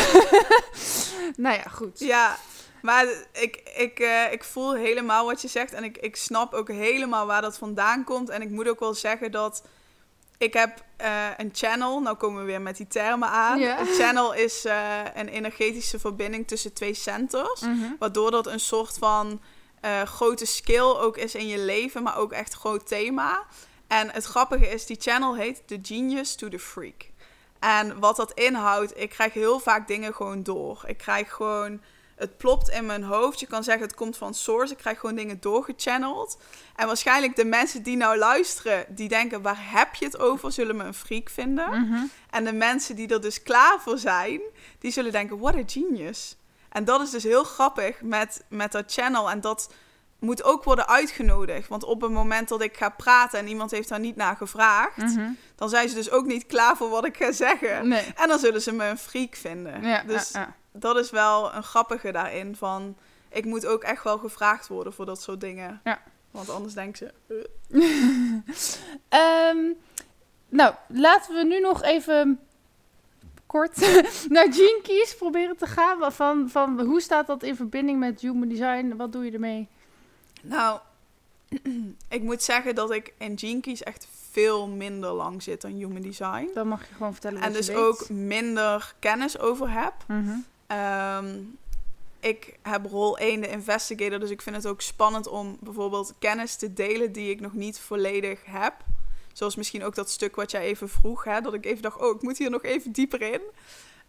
[1.36, 1.98] Nou ja, goed.
[1.98, 2.36] Ja,
[2.88, 6.68] maar ik, ik, eh, ik voel helemaal wat je zegt en ik, ik snap ook
[6.68, 8.28] helemaal waar dat vandaan komt.
[8.28, 9.62] En ik moet ook wel zeggen dat
[10.38, 13.60] ik heb eh, een channel, nou komen we weer met die termen aan.
[13.60, 17.92] Een channel is eh, een energetische verbinding tussen twee centers, Mhm.
[17.98, 19.40] waardoor dat een soort van
[20.04, 23.46] grote skill ook is in je leven, maar ook echt een groot thema.
[23.86, 27.06] En het grappige is, die channel heet The Genius to the Freak.
[27.58, 30.82] En wat dat inhoudt, ik krijg heel vaak dingen gewoon door.
[30.86, 31.80] Ik krijg gewoon,
[32.18, 33.40] het plopt in mijn hoofd.
[33.40, 34.72] Je kan zeggen, het komt van source.
[34.72, 36.38] Ik krijg gewoon dingen doorgechanneld.
[36.76, 40.52] En waarschijnlijk de mensen die nou luisteren, die denken, waar heb je het over?
[40.52, 41.68] Zullen me een freak vinden.
[41.70, 42.04] Mhm.
[42.30, 44.40] En de mensen die er dus klaar voor zijn,
[44.78, 46.36] die zullen denken, what a genius.
[46.68, 49.30] En dat is dus heel grappig met, met dat channel.
[49.30, 49.72] En dat
[50.18, 51.68] moet ook worden uitgenodigd.
[51.68, 54.96] Want op het moment dat ik ga praten en iemand heeft daar niet naar gevraagd,
[54.96, 55.30] Mhm.
[55.54, 57.88] dan zijn ze dus ook niet klaar voor wat ik ga zeggen.
[57.88, 58.04] Nee.
[58.16, 59.82] En dan zullen ze me een freak vinden.
[59.82, 60.54] Ja, dus ja, ja.
[60.72, 62.96] Dat is wel een grappige daarin van...
[63.28, 65.80] ik moet ook echt wel gevraagd worden voor dat soort dingen.
[65.84, 66.02] Ja.
[66.30, 67.12] Want anders denken ze...
[67.70, 67.86] "Eh."
[69.08, 69.72] Ehm,
[70.48, 72.40] nou, laten we nu nog even
[73.46, 73.76] kort
[74.28, 76.12] naar Gene Keys proberen te gaan.
[76.12, 78.96] Van, van hoe staat dat in verbinding met human design?
[78.96, 79.68] Wat doe je ermee?
[80.42, 80.80] Nou,
[82.08, 86.02] ik moet zeggen dat ik in Gene Keys echt veel minder lang zit dan Human
[86.02, 86.50] Design.
[86.54, 87.76] Dan mag je gewoon vertellen En dus weet.
[87.76, 89.94] ook minder kennis over heb.
[90.06, 90.36] Mhm.
[90.68, 91.40] Ehm,
[92.20, 96.56] ik heb rol 1 de investigator, dus ik vind het ook spannend om bijvoorbeeld kennis
[96.56, 98.74] te delen die ik nog niet volledig heb.
[99.32, 102.16] Zoals misschien ook dat stuk wat jij even vroeg, hè, dat ik even dacht, oh,
[102.16, 103.40] ik moet hier nog even dieper in.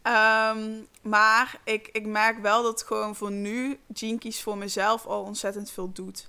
[0.01, 5.71] Ehm, maar ik, ik merk wel dat gewoon voor nu Keys voor mezelf al ontzettend
[5.71, 6.27] veel doet.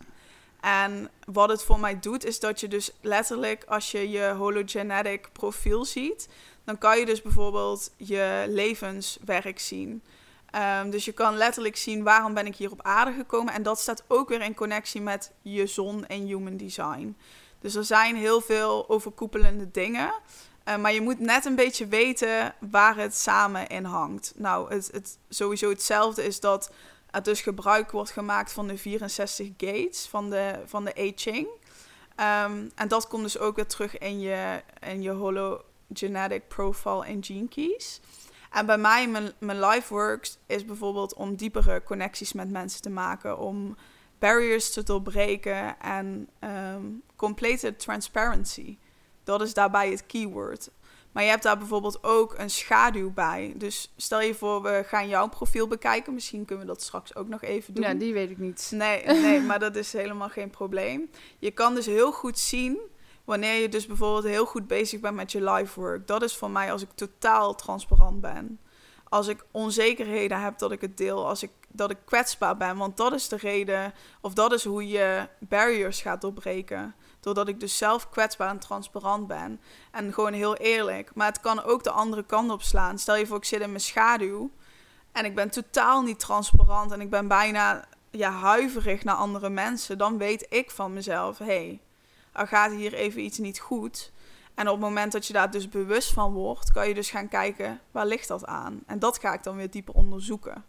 [0.61, 5.29] En wat het voor mij doet, is dat je dus letterlijk, als je je hologenetic
[5.33, 6.29] profiel ziet,
[6.65, 10.03] dan kan je dus bijvoorbeeld je levenswerk zien.
[10.51, 13.55] Ehm, dus je kan letterlijk zien waarom ben ik hier op aarde gekomen.
[13.55, 17.17] En dat staat ook weer in connectie met je zon en human design.
[17.61, 20.13] Dus er zijn heel veel overkoepelende dingen.
[20.65, 24.33] Eh, maar je moet net een beetje weten waar het samen in hangt.
[24.37, 26.73] Nou, het, het, sowieso hetzelfde is dat
[27.11, 31.49] er dus gebruik wordt gemaakt van de 64 gates van de, van de I Ching.
[32.17, 37.25] Ehm, en dat komt dus ook weer terug in je, in je hologenetic profile in
[37.25, 38.01] Gene Keys.
[38.51, 42.91] En bij mij, mijn, mijn life works is bijvoorbeeld om diepere connecties met mensen te
[42.91, 43.39] maken.
[43.39, 43.77] Om
[44.19, 46.83] barriers te doorbreken en ehm
[47.17, 48.79] complete transparency.
[49.25, 50.71] Dat is daarbij het keyword.
[51.13, 53.55] Maar je hebt daar bijvoorbeeld ook een schaduw bij.
[53.57, 56.15] Dus stel je voor, we gaan jouw profiel bekijken.
[56.15, 57.85] Misschien kunnen we dat straks ook nog even doen.
[57.85, 58.71] Ja, die weet ik niet.
[58.75, 61.11] Nee, nee, maar dat is helemaal geen probleem.
[61.39, 62.79] Je kan dus heel goed zien
[63.31, 66.07] wanneer je dus bijvoorbeeld heel goed bezig bent met je life work.
[66.07, 68.61] Dat is voor mij als ik totaal transparant ben.
[69.09, 72.77] Als ik onzekerheden heb dat ik het deel, als ik, dat ik kwetsbaar ben.
[72.77, 76.95] Want dat is de reden, of dat is hoe je barriers gaat doorbreken.
[77.21, 79.61] Doordat ik dus zelf kwetsbaar en transparant ben.
[79.91, 81.11] En gewoon heel eerlijk.
[81.15, 82.99] Maar het kan ook de andere kant op slaan.
[82.99, 84.51] Stel je voor, ik zit in mijn schaduw.
[85.13, 86.93] En ik ben totaal niet transparant.
[86.93, 89.99] En ik ben bijna ja, huiverig naar andere mensen.
[89.99, 91.81] Dan weet ik van mezelf, hey,
[92.47, 94.13] gaat hier even iets niet goed.
[94.55, 97.29] En op het moment dat je daar dus bewust van wordt, kan je dus gaan
[97.29, 98.81] kijken, waar ligt dat aan?
[98.87, 100.65] En dat ga ik dan weer dieper onderzoeken.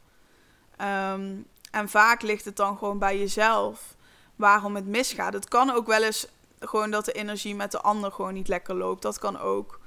[0.78, 1.36] Ehm,
[1.72, 3.96] en vaak ligt het dan gewoon bij jezelf
[4.36, 5.34] waarom het misgaat.
[5.34, 6.28] Het kan ook wel eens
[6.60, 9.02] gewoon dat de energie met de ander gewoon niet lekker loopt.
[9.02, 9.80] Dat kan ook.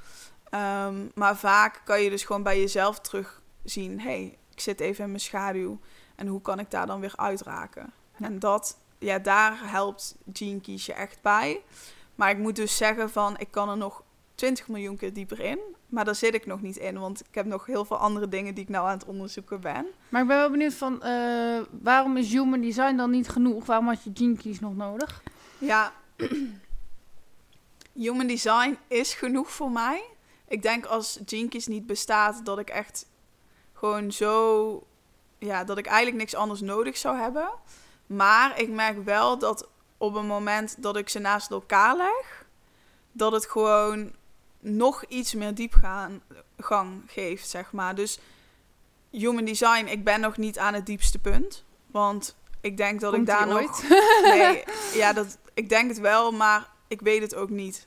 [0.50, 4.00] Ehm, maar vaak kan je dus gewoon bij jezelf terugzien.
[4.00, 5.78] Hé, hey, ik zit even in mijn schaduw.
[6.14, 7.92] En hoe kan ik daar dan weer uitraken?
[8.12, 11.62] En dat, ja, daar helpt Gene Keys je echt bij.
[12.14, 14.02] Maar ik moet dus zeggen van, ik kan er nog
[14.34, 15.58] 20 miljoen keer dieper in.
[15.88, 18.54] Maar daar zit ik nog niet in, want ik heb nog heel veel andere dingen
[18.54, 19.86] die ik nou aan het onderzoeken ben.
[20.08, 23.66] Maar ik ben wel benieuwd van, eh, waarom is human design dan niet genoeg?
[23.66, 25.22] Waarom had je Gene Keys nog nodig?
[25.58, 25.92] Ja,
[27.92, 30.04] human design is genoeg voor mij.
[30.48, 33.06] Ik denk als Gene Keys niet bestaat, dat ik echt
[33.72, 34.86] gewoon zo...
[35.38, 37.50] Ja, dat ik eigenlijk niks anders nodig zou hebben.
[38.06, 42.44] Maar ik merk wel dat op een moment dat ik ze naast elkaar leg,
[43.12, 44.12] dat het gewoon
[44.60, 46.20] nog iets meer diepgang
[46.58, 47.94] gang geeft, zeg maar.
[47.94, 48.18] Dus
[49.10, 51.64] human design, ik ben nog niet aan het diepste punt.
[51.86, 53.62] Want ik denk dat Komt ik daar die nog...
[53.62, 53.88] ooit?
[54.34, 54.64] Nee,
[55.02, 57.86] ja, dat, ik denk het wel, maar ik weet het ook niet.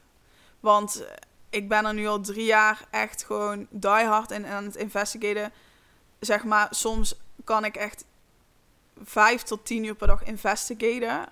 [0.59, 1.05] Want
[1.49, 5.51] ik ben er nu al drie jaar echt gewoon die hard in aan het investigaten.
[6.19, 8.05] Zeg maar, soms kan ik echt
[9.03, 11.25] vijf tot tien uur per dag investigaten.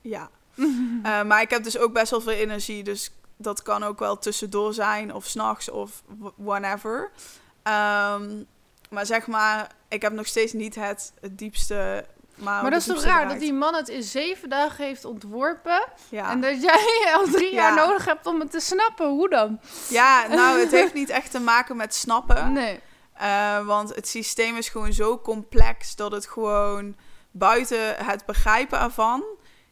[0.00, 0.28] Ja.
[1.02, 4.18] Eh, maar ik heb dus ook best wel veel energie, dus dat kan ook wel
[4.18, 7.10] tussendoor zijn of s'nachts of wh- whenever.
[7.62, 8.42] Ehm,
[8.90, 12.04] maar zeg maar, ik heb nog steeds niet het, het diepste.
[12.34, 15.84] Maar, Maar dat is toch raar dat die man het in zeven dagen heeft ontworpen.
[16.08, 16.30] Ja.
[16.30, 17.86] En dat jij al drie jaar Ja.
[17.86, 19.08] nodig hebt om het te snappen.
[19.08, 19.60] Hoe dan?
[19.88, 22.52] Ja, nou, het heeft niet echt te maken met snappen.
[22.52, 22.80] Nee.
[23.18, 26.96] Eh, want het systeem is gewoon zo complex dat het gewoon
[27.30, 29.24] buiten het begrijpen ervan.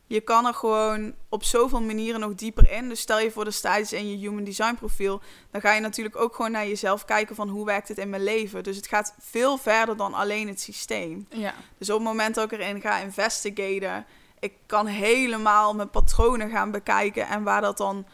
[0.07, 2.89] Je kan er gewoon op zoveel manieren nog dieper in.
[2.89, 5.21] Dus stel je voor, de staat iets in je human design profiel.
[5.51, 8.25] Dan ga je natuurlijk ook gewoon naar jezelf kijken van hoe werkt het in mijn
[8.25, 8.63] leven.
[8.63, 11.27] Dus het gaat veel verder dan alleen het systeem.
[11.31, 11.55] Ja.
[11.79, 14.07] Dus op het moment dat ik erin ga investigaten,
[14.41, 18.07] ik kan helemaal mijn patronen gaan bekijken en waar dat dan,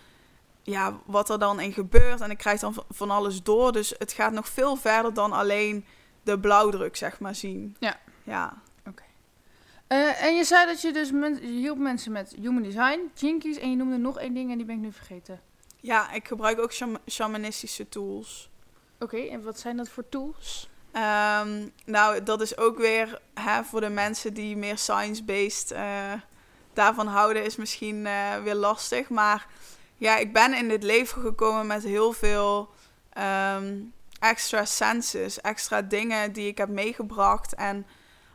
[0.62, 2.20] ja, wat er dan in gebeurt.
[2.20, 3.72] En ik krijg dan van- alles door.
[3.72, 5.84] Dus het gaat nog veel verder dan alleen
[6.22, 7.76] de blauwdruk, zeg maar, zien.
[7.80, 7.96] Ja.
[8.22, 8.62] Ja.
[9.86, 13.56] Eh, en je zei dat je dus men, je hielp mensen met human design, Keys,
[13.58, 15.40] en je noemde nog één ding en die ben ik nu vergeten.
[15.80, 18.50] Ja, ik gebruik ook sham- shamanistische tools.
[18.98, 20.70] Oké, en wat zijn dat voor tools?
[20.92, 26.12] Ehm, nou, dat is ook weer hè, voor de mensen die meer science-based eh,
[26.72, 29.08] daarvan houden, is misschien eh, weer lastig.
[29.08, 29.46] Maar
[30.02, 32.70] ja, ik ben in dit leven gekomen met heel veel
[33.12, 33.80] ehm,
[34.18, 37.54] extra senses, extra dingen die ik heb meegebracht.
[37.54, 37.86] En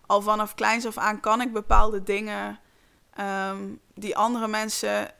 [0.05, 2.59] al vanaf kleins af aan kan ik bepaalde dingen
[3.13, 3.63] ehm,
[3.93, 5.11] die andere mensen,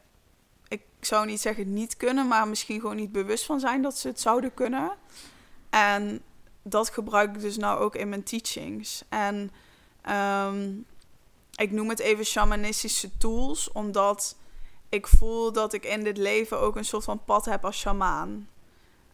[0.68, 4.08] ik zou niet zeggen niet kunnen, maar misschien gewoon niet bewust van zijn dat ze
[4.08, 4.92] het zouden kunnen.
[5.70, 6.22] En
[6.64, 9.04] dat gebruik ik dus nou ook in mijn teachings.
[9.10, 9.52] En
[10.02, 10.72] ehm,
[11.56, 14.37] ik noem het even shamanistische tools, omdat
[14.90, 18.50] ik voel dat ik in dit leven ook een soort van pad heb als shamaan.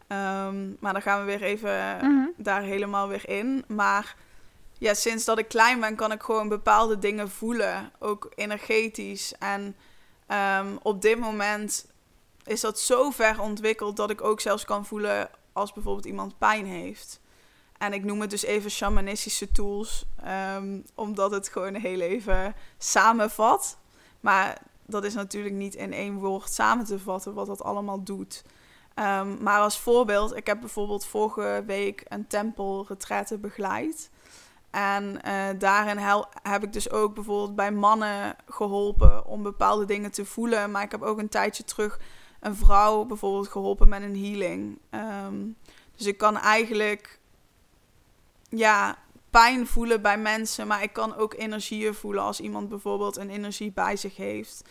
[0.06, 2.26] Ehm, maar dan gaan we weer even Mhm.
[2.36, 3.64] daar helemaal weer in.
[3.68, 4.16] Maar
[4.78, 9.34] ja, sinds dat ik klein ben, kan ik gewoon bepaalde dingen voelen, ook energetisch.
[9.38, 9.76] En
[10.26, 11.86] ehm, op dit moment
[12.44, 16.66] is dat zo ver ontwikkeld dat ik ook zelfs kan voelen als bijvoorbeeld iemand pijn
[16.66, 17.20] heeft.
[17.78, 23.78] En ik noem het dus even shamanistische tools, ehm, omdat het gewoon heel even samenvat.
[24.20, 28.44] Maar dat is natuurlijk niet in één woord samen te vatten wat dat allemaal doet.
[28.94, 34.10] Ehm, maar als voorbeeld, ik heb bijvoorbeeld vorige week een tempelretraite begeleid.
[34.70, 40.24] En eh, daarin heb ik dus ook bijvoorbeeld bij mannen geholpen om bepaalde dingen te
[40.24, 40.70] voelen.
[40.70, 42.00] Maar ik heb ook een tijdje terug
[42.40, 44.78] een vrouw bijvoorbeeld geholpen met een healing.
[44.90, 45.34] Ehm,
[45.96, 47.18] dus ik kan eigenlijk
[48.48, 48.96] ja,
[49.40, 53.72] pijn voelen bij mensen, maar ik kan ook energieën voelen als iemand bijvoorbeeld een energie
[53.72, 54.62] bij zich heeft.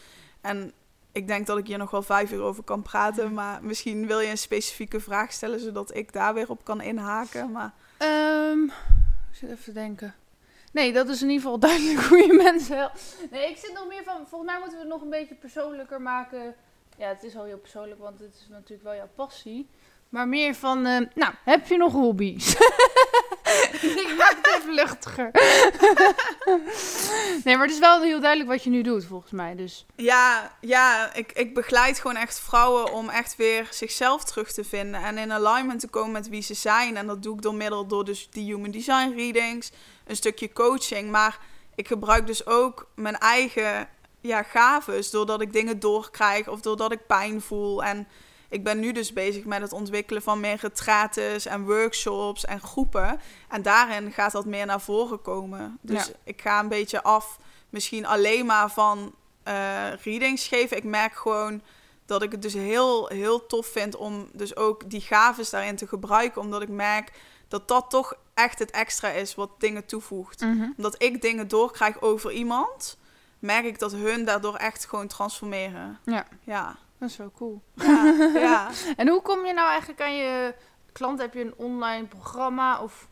[0.41, 0.73] En
[1.11, 4.19] ik denk dat ik hier nog wel vijf uur over kan praten, maar misschien wil
[4.19, 7.51] je een specifieke vraag stellen zodat ik daar weer op kan inhaken.
[7.51, 8.63] Maar Ehm,
[9.31, 10.15] ik zit even te denken.
[10.71, 13.17] Nee, dat is in ieder geval duidelijk hoe je mensen helpt.
[13.31, 14.27] Nee, ik zit nog meer van...
[14.27, 16.55] Volgens mij moeten we het nog een beetje persoonlijker maken.
[16.97, 19.69] Ja, het is al heel persoonlijk, want het is natuurlijk wel jouw passie.
[20.09, 22.55] Maar meer van, eh, nou, heb je nog hobby's?
[24.03, 25.31] ik maak het even luchtiger.
[27.43, 29.55] nee, maar het is wel heel duidelijk wat je nu doet, volgens mij.
[29.55, 34.63] Dus, Ja, ja ik, ik begeleid gewoon echt vrouwen om echt weer zichzelf terug te
[34.63, 35.03] vinden.
[35.03, 36.97] En in alignment te komen met wie ze zijn.
[36.97, 39.71] En dat doe ik door middel door dus die human design readings.
[40.05, 41.11] Een stukje coaching.
[41.11, 41.39] Maar
[41.75, 43.87] ik gebruik dus ook mijn eigen
[44.21, 45.09] ja, gaves.
[45.09, 47.83] Doordat ik dingen doorkrijg of doordat ik pijn voel.
[47.83, 48.07] En
[48.53, 53.19] ik ben nu dus bezig met het ontwikkelen van meer retrates en workshops en groepen.
[53.49, 55.77] En daarin gaat dat meer naar voren komen.
[55.81, 56.13] Dus Ja.
[56.23, 57.37] ik ga een beetje af
[57.69, 60.77] misschien alleen maar van eh, readings geven.
[60.77, 61.61] Ik merk gewoon
[62.05, 65.87] dat ik het dus heel, heel tof vind om dus ook die gaves daarin te
[65.87, 66.41] gebruiken.
[66.41, 67.11] Omdat ik merk
[67.47, 70.41] dat dat toch echt het extra is wat dingen toevoegt.
[70.77, 72.97] Omdat ik dingen doorkrijg over iemand,
[73.39, 75.99] merk ik dat hun daardoor echt gewoon transformeren.
[76.05, 76.25] Ja.
[76.43, 76.75] Ja.
[77.03, 77.61] Dat is wel cool.
[77.75, 78.13] Ja.
[78.33, 78.69] ja.
[79.01, 80.53] En hoe kom je nou eigenlijk aan je
[80.91, 81.19] klant?
[81.19, 82.79] Heb je een online programma?
[82.79, 83.07] Of...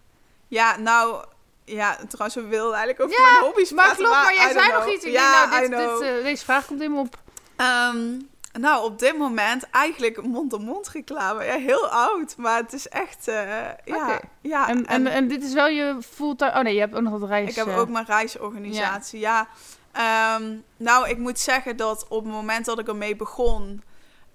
[0.47, 1.25] Ja, nou...
[1.65, 4.03] Ja, trouwens, we wilden eigenlijk over Ja, mijn hobby's Maar praten.
[4.03, 5.05] klopt, maar jij zei nog iets.
[5.05, 7.17] Ik ja, denk, nou, dit, eh, deze vraag komt helemaal op.
[7.55, 8.19] Ehm,
[8.59, 11.43] nou, op dit moment eigenlijk mond-op-mond reclame.
[11.43, 13.27] Ja, heel oud, maar het is echt...
[13.27, 13.35] eh,
[13.85, 14.67] ja, ja.
[14.67, 16.51] en, en, en dit is wel je fulltime...
[16.51, 17.49] Oh nee, je hebt ook nog wat reis...
[17.49, 19.47] ik heb ook mijn reisorganisatie, ja.
[19.91, 23.83] Ehm, nou, ik moet zeggen dat op het moment dat ik ermee begon...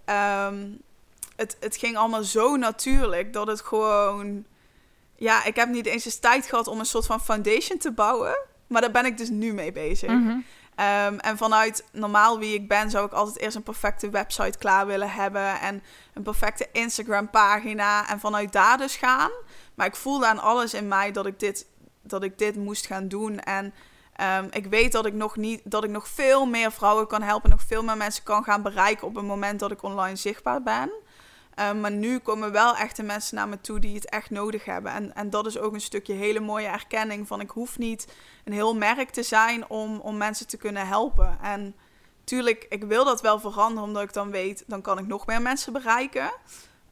[0.04, 0.68] ehm,
[1.36, 4.44] het, het ging allemaal zo natuurlijk dat het gewoon...
[5.16, 8.38] Ja, ik heb niet eens eens tijd gehad om een soort van foundation te bouwen.
[8.66, 10.10] Maar daar ben ik dus nu mee bezig.
[10.10, 10.38] mhm.
[10.74, 14.86] Ehm, en vanuit normaal wie ik ben, zou ik altijd eerst een perfecte website klaar
[14.86, 15.60] willen hebben.
[15.60, 15.82] En
[16.14, 18.08] een perfecte Instagram pagina.
[18.08, 19.30] En vanuit daar dus gaan.
[19.74, 21.66] Maar ik voelde aan alles in mij dat ik dit,
[22.02, 23.40] dat ik dit moest gaan doen.
[23.40, 23.74] En
[24.16, 27.50] ehm, ik weet dat ik nog niet dat ik nog veel meer vrouwen kan helpen.
[27.50, 30.90] Nog veel meer mensen kan gaan bereiken op het moment dat ik online zichtbaar ben.
[31.54, 34.64] Ehm, maar nu komen wel echt de mensen naar me toe die het echt nodig
[34.64, 34.92] hebben.
[34.92, 38.08] En, en dat is ook een stukje hele mooie erkenning van ik hoef niet
[38.44, 41.38] een heel merk te zijn om, om mensen te kunnen helpen.
[41.42, 41.74] En
[42.24, 45.42] tuurlijk, ik wil dat wel veranderen, omdat ik dan weet, dan kan ik nog meer
[45.42, 46.32] mensen bereiken.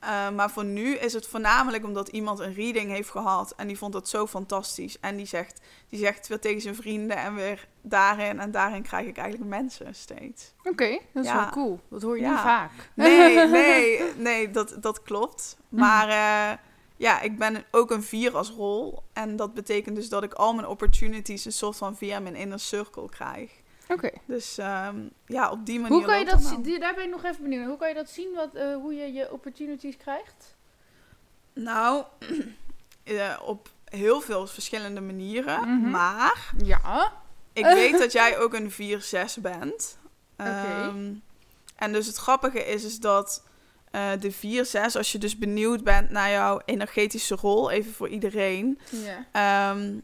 [0.05, 3.79] Uh, maar voor nu is het voornamelijk omdat iemand een reading heeft gehad en die
[3.79, 5.01] vond dat zo fantastisch.
[5.01, 9.07] En die zegt, die zegt weer tegen zijn vrienden en weer daarin en daarin krijg
[9.07, 10.53] ik eigenlijk mensen steeds.
[10.63, 11.37] Oké, dat is Ja.
[11.41, 11.81] wel cool.
[11.91, 12.31] Dat hoor je Ja.
[12.31, 12.71] niet vaak.
[12.95, 15.57] Nee, nee, nee, dat, dat klopt.
[15.69, 16.59] Maar uh,
[16.97, 19.03] ja, ik ben ook een vier als rol.
[19.13, 22.61] En dat betekent dus dat ik al mijn opportunities een soort van via mijn inner
[22.61, 23.51] circle krijg.
[23.89, 24.11] Oké.
[24.27, 25.97] Dus um, ja, op die manier.
[25.97, 26.81] Hoe kan je dat zien?
[26.81, 27.67] Daar ben ik nog even benieuwd.
[27.67, 30.57] Hoe kan je dat zien, wat, uh, hoe je je opportunities krijgt?
[31.53, 32.05] Nou,
[33.05, 35.61] uh, op heel veel verschillende manieren.
[35.61, 35.91] Mhm.
[35.91, 37.13] Maar ja.
[37.53, 39.99] ik weet dat jij ook een 4-6 bent.
[40.39, 40.87] Okay.
[40.87, 41.23] Um,
[41.77, 43.43] en dus het grappige is, is dat
[43.91, 48.09] eh, de 4, 6, als je dus benieuwd bent naar jouw energetische rol, even voor
[48.09, 48.79] iedereen.
[48.91, 49.27] Ja.
[49.33, 49.99] Ehm,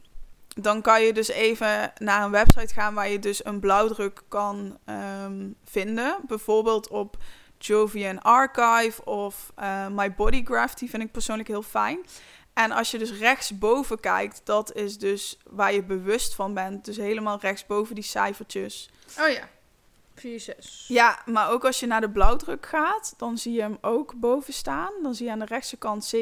[0.55, 4.79] dan kan je dus even naar een website gaan waar je dus een blauwdruk kan
[4.85, 6.19] ehm, vinden.
[6.27, 7.17] Bijvoorbeeld op
[7.59, 10.75] Jovian Archive of uh, My Body Graph.
[10.75, 11.99] Die vind ik persoonlijk heel fijn.
[12.53, 16.85] En als je dus rechtsboven kijkt, dat is dus waar je bewust van bent.
[16.85, 18.91] Dus helemaal rechtsboven die cijfertjes.
[19.21, 19.49] Oh ja.
[20.21, 20.85] 4, 6.
[20.89, 24.53] Ja, maar ook als je naar de blauwdruk gaat, dan zie je hem ook boven
[24.53, 24.93] staan.
[25.03, 26.21] Dan zie je aan de rechtse kant 17.4.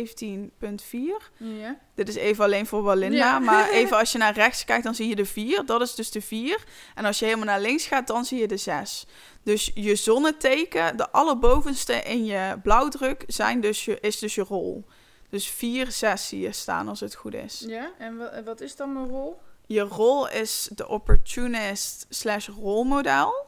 [1.36, 1.78] Ja.
[1.94, 3.16] Dit is even alleen voor Walinda.
[3.16, 3.38] Ja.
[3.38, 5.66] Maar even als je naar rechts kijkt, dan zie je de 4.
[5.66, 6.64] Dat is dus de 4.
[6.94, 9.06] En als je helemaal naar links gaat, dan zie je de 6.
[9.42, 14.84] Dus je zonneteken, de allerbovenste in je blauwdruk, zijn dus je, is dus je rol.
[15.30, 17.64] Dus 4, 6 zie je staan als het goed is.
[17.66, 19.38] Ja, en wat, wat is dan mijn rol?
[19.66, 23.46] Je rol is de opportunist slash rolmodel.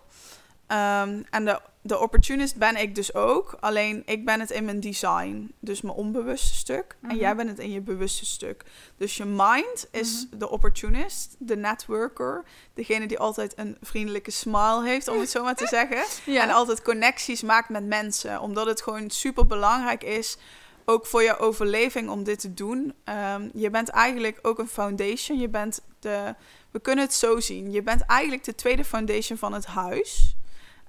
[0.71, 3.57] Ehm, en de, de opportunist ben ik dus ook.
[3.61, 5.53] Alleen ik ben het in mijn design.
[5.61, 6.97] Dus mijn onbewuste stuk.
[7.03, 7.17] En Mhm.
[7.19, 8.65] jij bent het in je bewuste stuk.
[8.97, 11.37] Dus je mind is de opportunist.
[11.39, 12.45] De networker.
[12.75, 16.33] Degene die altijd een vriendelijke smile heeft, om het zo maar te zeggen.
[16.33, 16.43] Ja.
[16.43, 18.41] En altijd connecties maakt met mensen.
[18.41, 20.37] Omdat het gewoon super belangrijk is.
[20.85, 22.95] Ook voor je overleving om dit te doen.
[23.05, 25.39] Ehm, je bent eigenlijk ook een foundation.
[25.39, 26.35] Je bent de.
[26.71, 27.71] We kunnen het zo zien.
[27.71, 30.35] Je bent eigenlijk de tweede foundation van het huis.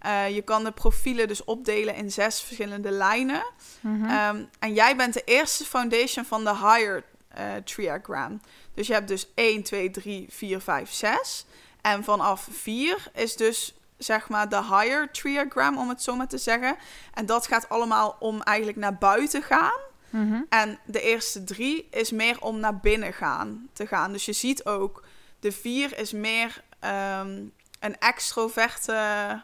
[0.01, 3.43] Eh, je kan de profielen dus opdelen in zes verschillende lijnen.
[3.83, 8.41] Ehm, en jij bent de eerste foundation van de higher eh triagram.
[8.73, 11.45] Dus je hebt dus 1, 2, 3, 4, 5, 6.
[11.81, 16.37] En vanaf 4 is dus zeg maar de higher triagram, om het zo maar te
[16.37, 16.75] zeggen.
[17.13, 19.79] En dat gaat allemaal om eigenlijk naar buiten gaan.
[20.09, 20.41] Mhm.
[20.49, 24.11] En de eerste drie is meer om naar binnen gaan, te gaan.
[24.11, 25.03] Dus je ziet ook,
[25.39, 27.43] de vier is meer ehm,
[27.79, 29.41] een extroverte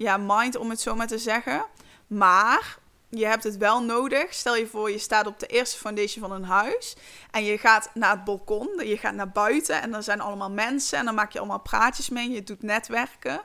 [0.00, 1.64] ja, mind, om het zo maar te zeggen.
[2.06, 2.78] Maar
[3.08, 4.34] je hebt het wel nodig.
[4.34, 6.96] Stel je voor, je staat op de eerste foundation van een huis.
[7.30, 9.82] En je gaat naar het balkon, je gaat naar buiten.
[9.82, 10.98] En er zijn allemaal mensen.
[10.98, 12.30] En dan maak je allemaal praatjes mee.
[12.30, 13.40] Je doet netwerken.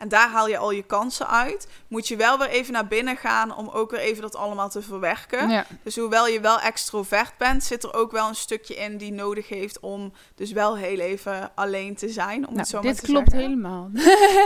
[0.00, 1.68] En daar haal je al je kansen uit.
[1.88, 4.82] Moet je wel weer even naar binnen gaan om ook weer even dat allemaal te
[4.82, 5.48] verwerken.
[5.48, 5.64] Ja.
[5.82, 9.48] Dus hoewel je wel extrovert bent, zit er ook wel een stukje in die nodig
[9.48, 12.48] heeft om dus wel heel even alleen te zijn.
[12.48, 13.48] Om het zo Nou, maar dit te klopt zeggen.
[13.50, 13.90] helemaal.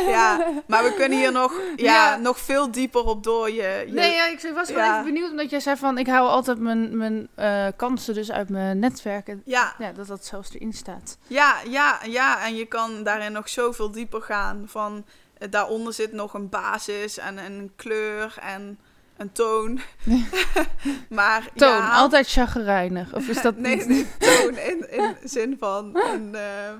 [0.06, 2.16] Ja, maar we kunnen hier nog, ja, Ja.
[2.16, 3.84] nog veel dieper op door je.
[3.86, 4.92] je Nee, ja, ik was gewoon Ja.
[5.00, 8.48] even benieuwd omdat jij zei van ik hou altijd mijn, mijn eh, kansen dus uit
[8.48, 9.28] mijn netwerk.
[9.28, 11.18] En ja, dat dat zelfs erin staat.
[11.26, 14.62] ja, ja, ja, en je kan daarin nog zoveel dieper gaan.
[14.66, 15.04] Van
[15.50, 18.78] daaronder zit nog een basis en een kleur en
[19.16, 19.80] een toon.
[21.08, 23.14] maar Toon, ja, altijd chagrijnig.
[23.14, 23.86] Of is dat nee, niet?
[23.86, 26.72] nee, toon in, in zin van een, eh,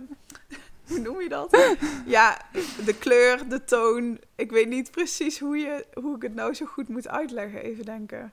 [0.86, 1.76] hoe noem je dat?
[2.06, 2.38] Ja,
[2.84, 4.18] de kleur, de toon.
[4.36, 7.62] Ik weet niet precies hoe, je, hoe ik het nou zo goed moet uitleggen.
[7.62, 8.32] Even denken.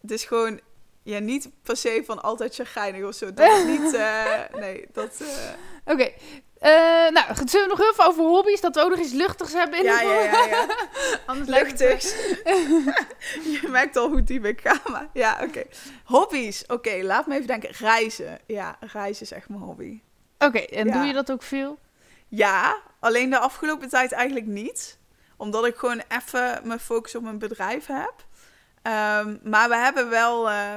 [0.00, 0.60] Het is gewoon,
[1.02, 3.34] ja, niet per se van altijd chagrijnig of zo.
[3.34, 5.20] Dat is niet, eh, nee, dat...
[5.20, 6.10] eh, Oké.
[6.64, 6.70] Eh,
[7.10, 8.60] nou, zullen we nog veel over hobby's?
[8.60, 10.66] Dat we ook nog iets luchtigs hebben in ja, de ja, ja, ja.
[11.26, 12.14] Anders Luchtigs.
[13.60, 15.62] je merkt al hoe diep ik ga, maar ja, oké.
[16.04, 16.64] Hobby's.
[16.66, 17.70] Oké, laat me even denken.
[17.70, 18.38] Reizen.
[18.46, 20.00] Ja, reizen is echt mijn hobby.
[20.38, 20.92] Oké, en Ja.
[20.92, 21.78] doe je dat ook veel?
[22.28, 24.98] Ja, alleen de afgelopen tijd eigenlijk niet.
[25.36, 28.14] Omdat ik gewoon even mijn focus op mijn bedrijf heb.
[28.82, 30.76] Ehm, maar we hebben wel, eh,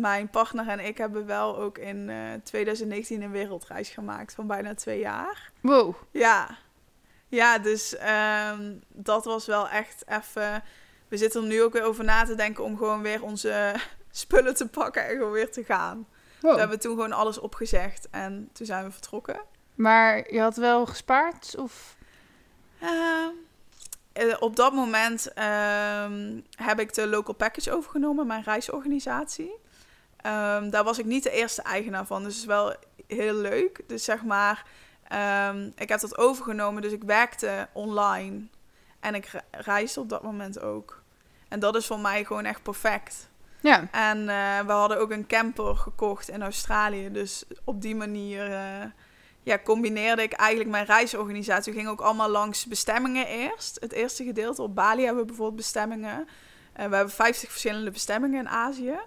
[0.00, 4.74] mijn partner en ik hebben wel ook in eh, 2019 een wereldreis gemaakt van bijna
[4.74, 5.50] twee jaar.
[5.60, 5.94] Wow.
[6.10, 6.58] Ja,
[7.28, 10.62] ja dus ehm, dat was wel echt even...
[11.08, 13.74] We zitten er nu ook weer over na te denken om gewoon weer onze
[14.10, 16.06] spullen te pakken en gewoon weer te gaan.
[16.40, 16.52] wow.
[16.52, 19.40] We hebben toen gewoon alles opgezegd en toen zijn we vertrokken.
[19.74, 21.56] Maar je had wel gespaard?
[21.58, 21.96] Of...
[22.80, 23.34] Ehm,
[24.16, 29.58] eh, op dat moment ehm, heb ik de local package overgenomen, mijn reisorganisatie.
[30.26, 32.74] Ehm, daar was ik niet de eerste eigenaar van, dus het is wel
[33.06, 33.80] heel leuk.
[33.86, 34.64] Dus zeg maar,
[35.08, 38.46] ehm, ik heb dat overgenomen, dus ik werkte online
[39.00, 41.02] en ik re- reisde op dat moment ook.
[41.48, 43.28] En dat is voor mij gewoon echt perfect.
[43.60, 43.88] Ja.
[43.90, 47.10] En eh, we hadden ook een camper gekocht in Australië.
[47.12, 48.84] Dus op die manier eh,
[49.42, 51.72] ja, combineerde ik eigenlijk mijn reisorganisatie.
[51.72, 53.76] We gingen ook allemaal langs bestemmingen eerst.
[53.80, 56.28] Het eerste gedeelte op Bali hebben we bijvoorbeeld bestemmingen.
[56.72, 58.98] Eh, we hebben 50 verschillende bestemmingen in Azië.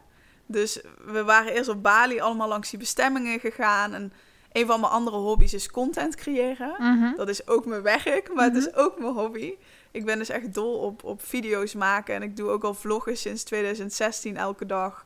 [0.52, 3.94] Dus we waren eerst op Bali allemaal langs die bestemmingen gegaan.
[3.94, 4.14] En
[4.52, 6.76] een van mijn andere hobby's is content creëren.
[6.78, 7.16] Mhm.
[7.16, 9.54] Dat is ook mijn werk, maar het is ook mijn hobby.
[9.92, 12.16] Ik ben dus echt dol op, op video's maken.
[12.16, 15.04] En ik doe ook al vloggen sinds 2016 elke dag.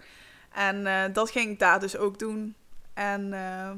[0.54, 2.56] En eh, dat ging ik daar dus ook doen.
[2.94, 3.72] En eh,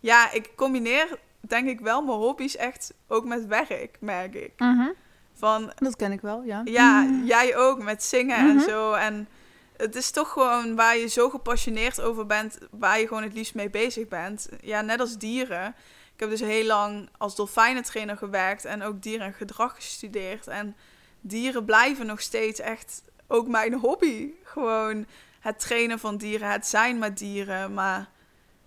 [0.00, 4.52] ja, ik combineer denk ik wel mijn hobby's echt ook met werk, merk ik.
[4.56, 4.88] Mhm.
[5.32, 6.60] Van, Dat ken ik wel, ja.
[6.64, 8.68] ja, jij ook met zingen en Mhm.
[8.68, 8.92] zo.
[8.92, 9.28] En
[9.76, 13.54] het is toch gewoon waar je zo gepassioneerd over bent, waar je gewoon het liefst
[13.54, 14.48] mee bezig bent.
[14.60, 15.74] Ja, net als dieren.
[16.14, 20.46] Ik heb dus heel lang als dolfijnentrainer gewerkt en ook dieren en gedrag gestudeerd.
[20.46, 20.76] En
[21.20, 24.30] dieren blijven nog steeds echt ook mijn hobby.
[24.42, 25.06] Gewoon
[25.40, 27.74] het trainen van dieren, het zijn met dieren.
[27.74, 28.08] Maar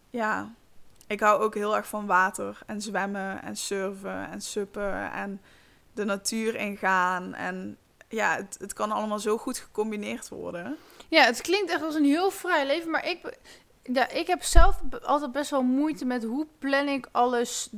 [0.09, 0.53] ja,
[1.07, 5.41] ik hou ook heel erg van water en zwemmen en surfen en suppen en
[5.93, 7.33] de natuur ingaan.
[7.33, 10.77] En ja, het, het kan allemaal zo goed gecombineerd worden.
[11.09, 13.37] Ja, het klinkt echt als een heel vrij leven, maar ik,
[13.83, 17.69] ja, ik heb zelf altijd best wel moeite met hoe plan ik alles,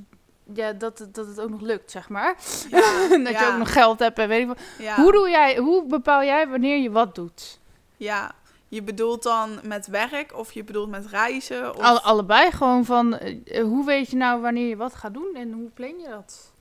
[0.54, 2.36] ja, dat, het- dat het ook nog lukt, zeg maar.
[2.70, 4.60] Ja, dat je ook nog geld hebt en weet ik wat.
[4.78, 7.60] ja, Hoe, doe jij, hoe bepaal jij wanneer je wat doet?
[7.98, 8.32] ja,
[8.68, 11.76] je bedoelt dan met werk of je bedoelt met reizen?
[11.76, 11.82] Of...
[11.82, 15.52] Alle, allebei gewoon van, eh, hoe weet je nou wanneer je wat gaat doen en
[15.52, 16.52] hoe plan je dat?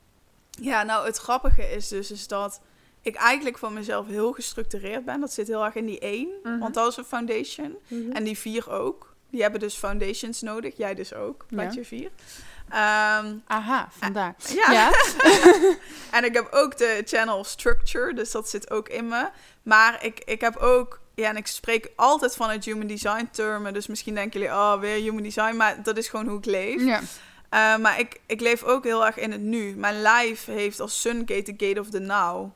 [0.51, 2.61] Ja, nou het grappige is dus is dat
[3.03, 5.21] ik eigenlijk van mezelf heel gestructureerd ben.
[5.21, 6.59] Dat zit heel erg in die één, Mhm.
[6.59, 7.77] want dat is een foundation.
[8.13, 9.09] En die vier ook.
[9.31, 10.77] Die hebben dus foundations nodig.
[10.77, 12.11] Jij dus ook, met je vier.
[12.69, 14.35] Ehm, Aha, vandaar.
[14.67, 14.73] ja.
[14.73, 14.91] Ja.
[16.17, 19.29] en ik heb ook de channel structure, dus dat zit ook in me.
[19.63, 23.73] Maar ik, ik heb ook, ja, en ik spreek altijd vanuit human design termen.
[23.73, 25.57] Dus misschien denken jullie, oh, weer human design.
[25.57, 26.83] Maar dat is gewoon hoe ik leef.
[26.85, 27.01] ja.
[27.55, 29.75] Uh, maar ik, ik leef ook heel erg in het nu.
[29.77, 32.51] Mijn lijf heeft als sun gate de gate of the now.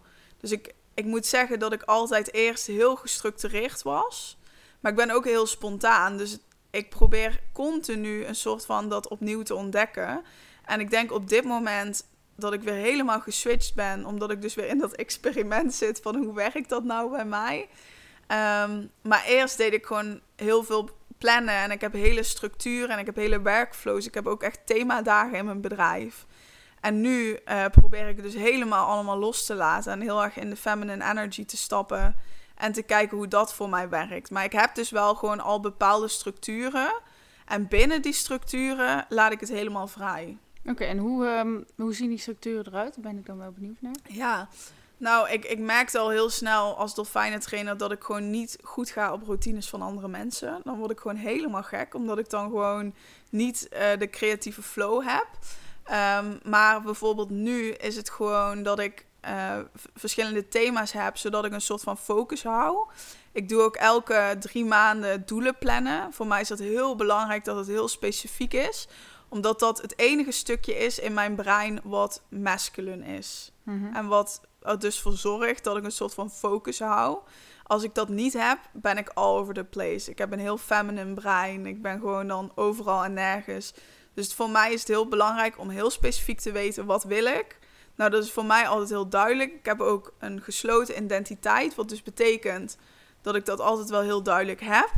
[0.44, 4.38] Dus ik, ik moet zeggen dat ik altijd eerst heel gestructureerd was.
[4.80, 6.16] Maar ik ben ook heel spontaan.
[6.16, 6.38] Dus
[6.70, 10.24] ik probeer continu een soort van dat opnieuw te ontdekken.
[10.64, 14.06] En ik denk op dit moment dat ik weer helemaal geswitcht ben.
[14.06, 17.68] Omdat ik dus weer in dat experiment zit van hoe werkt dat nou bij mij.
[18.68, 22.98] Um, maar eerst deed ik gewoon heel veel plannen en ik heb hele structuren en
[22.98, 24.06] ik heb hele workflows.
[24.06, 26.26] Ik heb ook echt themadagen in mijn bedrijf.
[26.84, 30.36] En nu uh, probeer ik het dus helemaal allemaal los te laten en heel erg
[30.36, 32.16] in de feminine energy te stappen
[32.54, 34.30] en te kijken hoe dat voor mij werkt.
[34.30, 37.00] Maar ik heb dus wel gewoon al bepaalde structuren
[37.46, 40.36] en binnen die structuren laat ik het helemaal vrij.
[40.60, 42.94] Oké, okay, en hoe, um, hoe zien die structuren eruit?
[42.94, 43.96] Daar ben ik dan wel benieuwd naar.
[44.08, 44.48] Ja,
[44.96, 49.12] nou, ik, ik merkte al heel snel als dolfijnentrainer dat ik gewoon niet goed ga
[49.12, 50.60] op routines van andere mensen.
[50.64, 52.94] Dan word ik gewoon helemaal gek, omdat ik dan gewoon
[53.30, 55.26] niet uh, de creatieve flow heb.
[55.90, 59.58] Um, maar bijvoorbeeld nu is het gewoon dat ik uh,
[59.94, 62.88] verschillende thema's heb, zodat ik een soort van focus hou.
[63.32, 66.12] Ik doe ook elke drie maanden doelen plannen.
[66.12, 68.88] Voor mij is dat heel belangrijk dat het heel specifiek is,
[69.28, 73.52] omdat dat het enige stukje is in mijn brein wat masculine is.
[73.62, 73.94] Mhm.
[73.94, 77.18] En wat er dus voor zorgt dat ik een soort van focus hou.
[77.62, 80.10] Als ik dat niet heb, ben ik all over the place.
[80.10, 81.66] Ik heb een heel feminine brein.
[81.66, 83.74] Ik ben gewoon dan overal en nergens.
[84.14, 87.58] Dus voor mij is het heel belangrijk om heel specifiek te weten wat wil ik.
[87.94, 89.52] Nou, dat is voor mij altijd heel duidelijk.
[89.52, 92.76] Ik heb ook een gesloten identiteit, wat dus betekent
[93.22, 94.90] dat ik dat altijd wel heel duidelijk heb.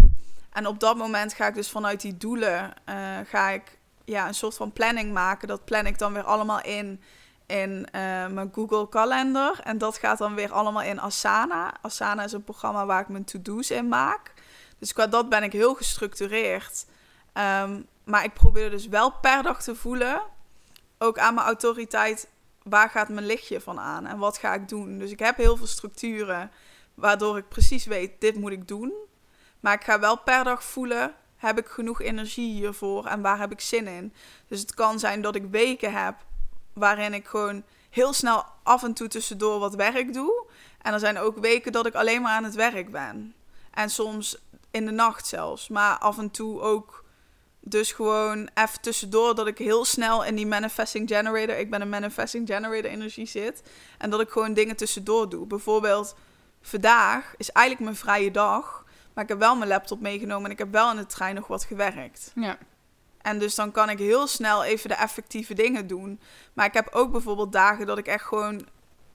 [0.52, 4.34] En op dat moment ga ik dus vanuit die doelen uh, ga ik ja, een
[4.34, 5.48] soort van planning maken.
[5.48, 7.00] Dat plan ik dan weer allemaal in
[7.46, 9.60] in uh, mijn Google Calendar.
[9.64, 11.74] En dat gaat dan weer allemaal in Asana.
[11.82, 14.32] Asana is een programma waar ik mijn to-do's in maak.
[14.78, 16.86] Dus qua dat ben ik heel gestructureerd.
[17.34, 20.22] Um, maar ik probeer dus wel per dag te voelen,
[20.98, 22.28] ook aan mijn autoriteit,
[22.62, 24.98] waar gaat mijn lichtje van aan en wat ga ik doen.
[24.98, 26.50] Dus ik heb heel veel structuren
[26.94, 28.92] waardoor ik precies weet, dit moet ik doen.
[29.60, 33.52] Maar ik ga wel per dag voelen, heb ik genoeg energie hiervoor en waar heb
[33.52, 34.12] ik zin in.
[34.46, 36.14] Dus het kan zijn dat ik weken heb
[36.72, 40.46] waarin ik gewoon heel snel af en toe tussendoor wat werk doe.
[40.82, 43.34] En er zijn ook weken dat ik alleen maar aan het werk ben.
[43.70, 44.38] En soms
[44.70, 45.68] in de nacht zelfs.
[45.68, 47.04] Maar af en toe ook
[47.68, 51.88] dus gewoon even tussendoor dat ik heel snel in die manifesting generator, ik ben een
[51.88, 53.62] manifesting generator energie zit.
[53.98, 55.46] En dat ik gewoon dingen tussendoor doe.
[55.46, 56.14] Bijvoorbeeld
[56.62, 58.84] vandaag is eigenlijk mijn vrije dag.
[59.14, 61.46] Maar ik heb wel mijn laptop meegenomen en ik heb wel in de trein nog
[61.46, 62.32] wat gewerkt.
[62.34, 62.58] Ja.
[63.22, 66.20] En dus dan kan ik heel snel even de effectieve dingen doen.
[66.52, 68.66] Maar ik heb ook bijvoorbeeld dagen dat ik echt gewoon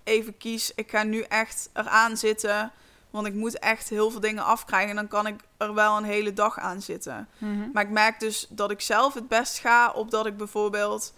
[0.04, 0.72] even kies.
[0.76, 2.72] Ik ga nu echt eraan zitten.
[3.12, 4.90] Want ik moet echt heel veel dingen afkrijgen.
[4.90, 7.28] En dan kan ik er wel een hele dag aan zitten.
[7.38, 7.72] Mhm.
[7.74, 11.14] Maar ik merk dus dat ik zelf het best ga op dat ik bijvoorbeeld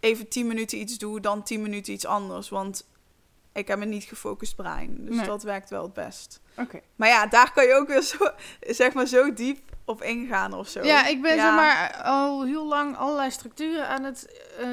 [0.00, 2.48] even 10 minuten iets doe, dan 10 minuten iets anders.
[2.48, 2.86] Want
[3.52, 4.96] ik heb een niet gefocust brein.
[5.04, 5.26] Dus Nee.
[5.26, 6.40] dat werkt wel het best.
[6.56, 6.80] Oké.
[6.96, 8.16] Maar ja, daar kan je ook weer zo,
[8.60, 10.82] zeg maar, zo diep op ingaan of zo.
[10.84, 11.42] Ja, ik ben Ja.
[11.42, 14.68] zeg maar al heel lang allerlei structuren aan het eh,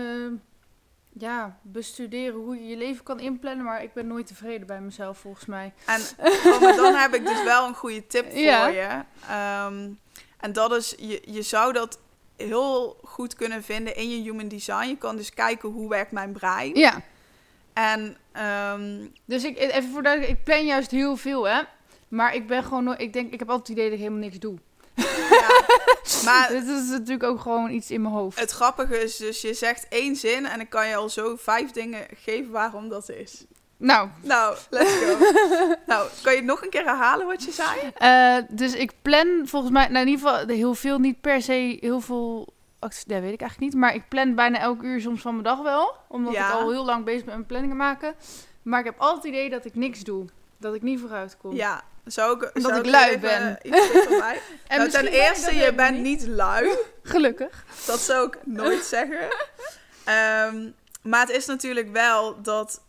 [1.20, 5.18] ja, bestuderen hoe je je leven kan inplannen, maar ik ben nooit tevreden bij mezelf
[5.18, 5.74] volgens mij.
[5.86, 6.01] En
[6.53, 8.68] oh, dan heb ik dus wel een goede tip voor Ja.
[8.68, 9.03] je.
[9.30, 9.89] Ehm,
[10.39, 11.99] en dat is, je, je zou dat
[12.38, 14.88] heel goed kunnen vinden in je human design.
[14.88, 16.76] Je kan dus kijken hoe werkt mijn brein.
[16.76, 17.01] Ja.
[17.74, 21.61] En Ehm, Dus ik, even voor duidelijk, ik plan juist heel veel, hè.
[22.07, 24.39] Maar ik ben gewoon, ik denk, ik heb altijd het idee dat ik helemaal niks
[24.39, 24.57] doe.
[24.95, 25.62] ja.
[26.26, 28.39] Maar Dit is natuurlijk ook gewoon iets in mijn hoofd.
[28.39, 31.71] het grappige is dus, je zegt één zin en dan kan je al zo vijf
[31.71, 33.45] dingen geven waarom dat is.
[33.78, 35.17] Nou, Nou, let's go.
[35.88, 37.80] nou, kan je nog een keer herhalen wat je zei?
[37.97, 41.78] eh, dus ik plan volgens mij, nou in ieder geval heel veel, niet per se
[41.80, 42.88] heel veel, ja,
[43.21, 43.74] weet ik eigenlijk niet.
[43.74, 45.95] Maar ik plan bijna elk uur soms van mijn dag wel.
[46.07, 46.47] Omdat Ja.
[46.47, 48.15] ik al heel lang bezig ben met planningen maken.
[48.61, 50.26] Maar ik heb altijd het idee dat ik niks doe.
[50.64, 51.55] Dat ik niet vooruit kom.
[51.55, 53.57] Ja, zou ik, zou ik lui ben.
[53.61, 54.41] iets mij?
[54.68, 56.76] En nou, ten eerste, dat je bent niet lui.
[57.03, 57.66] Gelukkig.
[57.86, 59.28] Dat zou ik nooit zeggen.
[60.03, 60.70] Ehm,
[61.01, 62.82] maar het is natuurlijk wel dat...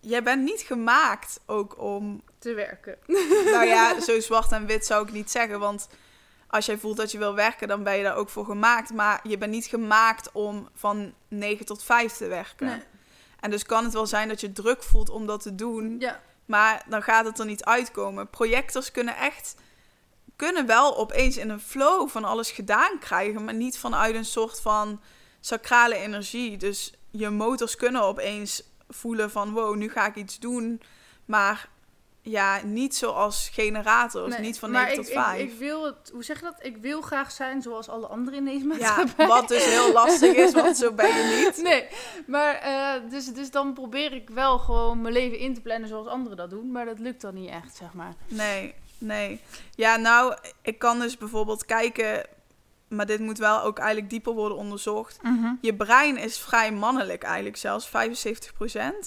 [0.00, 2.22] Jij bent niet gemaakt ook om...
[2.38, 2.98] Te werken.
[3.44, 5.58] Nou ja, zo zwart en wit zou ik niet zeggen.
[5.60, 5.88] Want
[6.48, 8.92] als jij voelt dat je wil werken, dan ben je daar ook voor gemaakt.
[8.92, 12.66] Maar je bent niet gemaakt om van 9 tot 5 te werken.
[12.66, 12.82] Nee.
[13.40, 15.96] En dus kan het wel zijn dat je druk voelt om dat te doen.
[15.98, 16.20] Ja.
[16.48, 18.30] Maar dan gaat het er niet uitkomen.
[18.30, 19.54] Projectors kunnen echt...
[20.36, 23.44] Kunnen wel opeens in een flow van alles gedaan krijgen.
[23.44, 25.00] Maar niet vanuit een soort van
[25.40, 26.56] sacrale energie.
[26.56, 29.52] Dus je motors kunnen opeens voelen van...
[29.52, 30.82] Wow, nu ga ik iets doen.
[31.24, 31.68] Maar
[32.22, 34.32] ja, niet zoals generators.
[34.32, 35.40] Nee, niet van maar 9 ik, tot 5.
[35.40, 36.58] Ik, ik wil het, hoe zeg je dat?
[36.60, 39.26] Ik wil graag zijn zoals alle anderen in deze ja, maatschappij.
[39.26, 41.56] wat dus heel lastig is, want zo ben je niet.
[41.68, 41.86] Nee,
[42.26, 46.06] maar eh, dus, dus dan probeer ik wel gewoon mijn leven in te plannen zoals
[46.06, 46.72] anderen dat doen.
[46.72, 48.14] Maar dat lukt dan niet echt, zeg maar.
[48.28, 49.40] Nee, nee.
[49.74, 52.26] Ja, nou, ik kan dus bijvoorbeeld kijken...
[52.88, 55.18] Maar dit moet wel ook eigenlijk dieper worden onderzocht.
[55.60, 57.90] Je brein is vrij mannelijk eigenlijk, zelfs 75%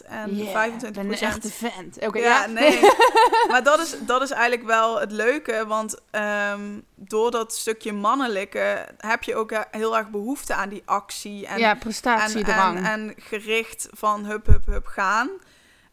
[0.06, 0.86] en Yeah, 25%.
[0.86, 1.98] Ik ben een echte vent.
[2.00, 2.80] Oké, ja, ja, nee.
[3.52, 8.88] maar dat is, dat is eigenlijk wel het leuke, want ehm, door dat stukje mannelijke
[8.98, 11.48] heb je ook heel erg behoefte aan die actie.
[11.48, 12.78] En, ja, en, prestatiedrang.
[12.78, 15.30] en, en gericht van hup, hup, hup gaan.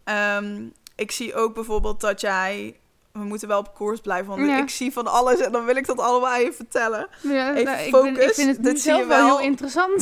[0.04, 0.66] Ehm,
[0.96, 2.80] ik zie ook bijvoorbeeld dat jij...
[3.18, 4.58] We moeten wel op koers blijven, want Ja.
[4.62, 7.08] ik zie van alles en dan wil ik dat allemaal even vertellen.
[7.22, 9.96] ja, even nou, ik, ben, ik focus, vind het dit je zelf wel heel interessant.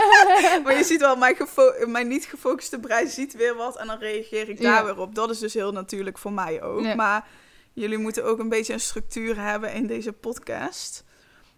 [0.64, 1.36] Maar je ziet wel, mijn,
[1.86, 4.84] mijn niet gefocuste brein ziet weer wat en dan reageer ik daar Ja.
[4.84, 5.14] weer op.
[5.14, 6.94] Dat is dus heel natuurlijk voor mij ook.
[6.94, 7.26] Maar
[7.72, 11.04] jullie moeten ook een beetje een structuur hebben in deze podcast.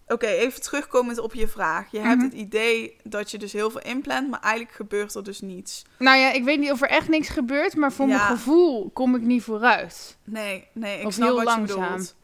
[0.09, 1.91] Oké, even terugkomend op je vraag.
[1.91, 2.25] Je hebt Mhm.
[2.25, 5.83] het idee dat je dus heel veel inplant, maar eigenlijk gebeurt er dus niets.
[5.99, 8.17] nou ja, ik weet niet of er echt niks gebeurt, maar voor Ja.
[8.17, 10.17] mijn gevoel kom ik niet vooruit.
[10.25, 11.83] Nee, nee, ik Of snap heel wat langzaam.
[11.83, 12.15] je bedoelt.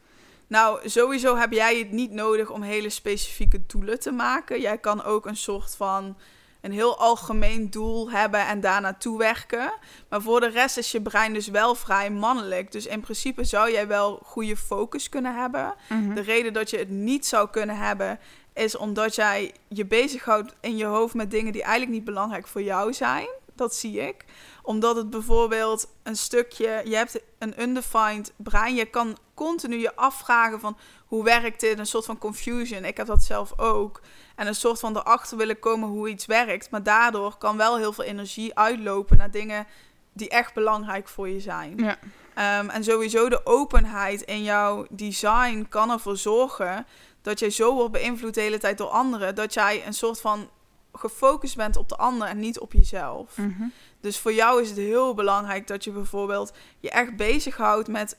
[0.47, 4.61] Nou, sowieso heb jij het niet nodig om hele specifieke doelen te maken.
[4.61, 6.17] Jij kan ook een soort van
[6.61, 9.73] een heel algemeen doel hebben en daar naartoe werken.
[10.09, 12.71] Maar voor de rest is je brein dus wel vrij mannelijk.
[12.71, 15.73] Dus in principe zou jij wel goede focus kunnen hebben.
[15.89, 16.13] Mhm.
[16.13, 18.19] De reden dat je het niet zou kunnen hebben,
[18.53, 22.61] is omdat jij je bezighoudt in je hoofd met dingen die eigenlijk niet belangrijk voor
[22.61, 23.27] jou zijn.
[23.55, 24.25] Dat zie ik.
[24.61, 28.75] Omdat het bijvoorbeeld een stukje, je hebt een undefined brein.
[28.75, 31.79] Je kan continu je afvragen van hoe werkt dit?
[31.79, 32.85] Een soort van confusion.
[32.85, 34.01] Ik heb dat zelf ook.
[34.35, 36.69] En een soort van erachter willen komen hoe iets werkt.
[36.69, 39.67] Maar daardoor kan wel heel veel energie uitlopen naar dingen
[40.13, 41.77] die echt belangrijk voor je zijn.
[41.77, 41.97] Ja.
[42.33, 46.85] Ehm, en sowieso de openheid in jouw design kan ervoor zorgen
[47.21, 49.35] dat jij zo wordt beïnvloed de hele tijd door anderen.
[49.35, 50.49] Dat jij een soort van
[50.93, 53.37] gefocust bent op de ander en niet op jezelf.
[53.37, 53.63] Mhm.
[54.01, 58.17] Dus voor jou is het heel belangrijk dat je bijvoorbeeld je echt bezighoudt met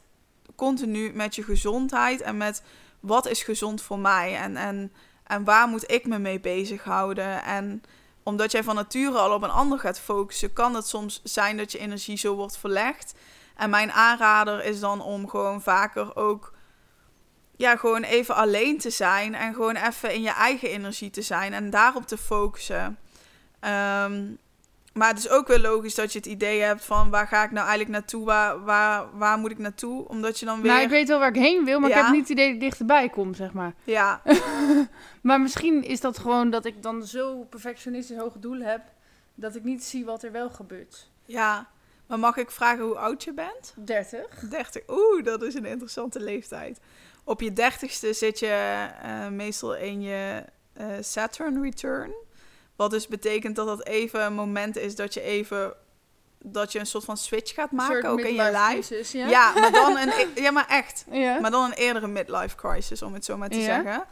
[0.56, 2.62] continu met je gezondheid en met
[3.00, 4.92] wat is gezond voor mij en, en,
[5.24, 7.42] en waar moet ik me mee bezighouden.
[7.44, 7.82] En
[8.22, 11.72] omdat jij van nature al op een ander gaat focussen, kan het soms zijn dat
[11.72, 13.14] je energie zo wordt verlegd.
[13.56, 16.52] En mijn aanrader is dan om gewoon vaker ook
[17.56, 21.52] ja, gewoon even alleen te zijn en gewoon even in je eigen energie te zijn
[21.52, 22.98] en daarop te focussen.
[23.60, 24.22] Ehm,
[24.92, 27.50] maar het is ook wel logisch dat je het idee hebt van waar ga ik
[27.50, 30.08] nou eigenlijk naartoe, waar, waar, waar moet ik naartoe?
[30.08, 30.70] Omdat je dan weer...
[30.70, 32.54] Nou, ik weet wel waar ik heen wil, maar ik heb niet het idee dat
[32.54, 33.74] ik dichterbij kom, zeg maar.
[33.84, 34.22] Ja,
[35.22, 38.82] Maar misschien is dat gewoon dat ik dan zo perfectionistisch hoge doelen heb,
[39.34, 41.10] dat ik niet zie wat er wel gebeurt.
[41.24, 41.70] ja.
[42.06, 43.74] Maar mag ik vragen hoe oud je bent?
[43.76, 44.44] 30.
[44.50, 44.82] 30.
[44.88, 46.80] Oeh, dat is een interessante leeftijd.
[47.24, 52.12] Op je dertigste zit je eh, meestal in je eh, Saturn return.
[52.76, 55.74] Wat dus betekent dat dat even een moment is dat je even...
[56.44, 59.18] Dat je een soort van switch gaat maken, ook in je life.
[59.18, 59.28] ja?
[59.28, 60.08] Ja, maar dan een...
[60.34, 61.04] e- Ja, maar echt.
[61.10, 61.38] Ja.
[61.40, 63.64] Maar dan een eerdere midlife crisis, om het zo maar te Ja.
[63.64, 64.04] zeggen.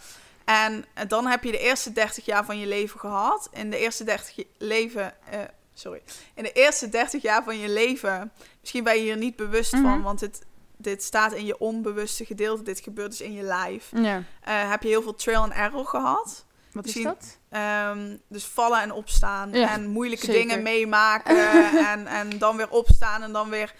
[0.45, 3.49] En eh, dan heb je de eerste 30 jaar van je leven gehad.
[3.53, 5.15] In de eerste 30 je- leven.
[5.31, 5.39] eh,
[5.75, 6.03] sorry.
[6.35, 8.33] In de eerste 30 jaar van je leven.
[8.61, 9.83] Misschien ben je hier niet bewust Mhm.
[9.83, 10.41] van, want dit,
[10.77, 12.63] dit staat in je onbewuste gedeelte.
[12.63, 13.91] Dit gebeurt dus in je lijf.
[13.93, 16.45] Eh, heb je heel veel trail and error gehad.
[16.73, 17.39] Wat is dat?
[17.49, 19.53] Ehm, dus vallen en opstaan.
[19.53, 20.41] Ja, en moeilijke zeker.
[20.41, 21.51] dingen meemaken.
[21.93, 23.75] en, en dan weer opstaan en dan weer,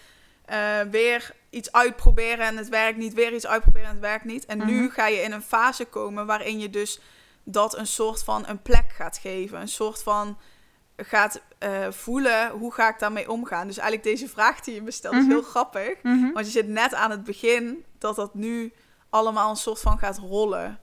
[0.45, 3.13] eh, weer iets uitproberen en het werkt niet.
[3.13, 4.45] Weer iets uitproberen en het werkt niet.
[4.45, 4.89] En nu Mhm.
[4.91, 6.99] ga je in een fase komen waarin je dus
[7.43, 9.61] dat een soort van een plek gaat geven.
[9.61, 10.37] Een soort van
[10.97, 13.67] gaat eh, voelen, hoe ga ik daarmee omgaan?
[13.67, 15.29] Dus eigenlijk deze vraag die je me stelt is Mhm.
[15.29, 16.03] heel grappig.
[16.03, 16.31] Mhm.
[16.31, 18.73] Want je zit net aan het begin dat dat nu
[19.09, 20.79] allemaal een soort van gaat rollen.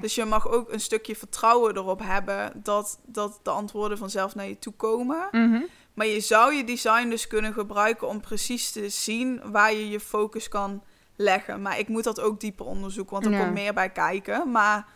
[0.00, 4.48] Dus je mag ook een stukje vertrouwen erop hebben dat, dat de antwoorden vanzelf naar
[4.48, 5.28] je toe komen.
[5.30, 5.62] Mhm.
[5.94, 10.00] Maar je zou je design dus kunnen gebruiken om precies te zien waar je je
[10.00, 10.82] focus kan
[11.16, 11.62] leggen.
[11.62, 13.38] Maar ik moet dat ook dieper onderzoeken, want er Ja.
[13.40, 14.50] komt meer bij kijken.
[14.50, 14.86] Maar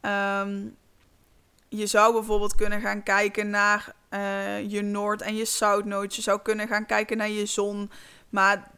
[0.00, 0.66] ehm,
[1.68, 6.14] je zou bijvoorbeeld kunnen gaan kijken naar eh, je Noord- en je Zuidnoot.
[6.16, 7.90] Je zou kunnen gaan kijken naar je zon.
[8.28, 8.70] Maar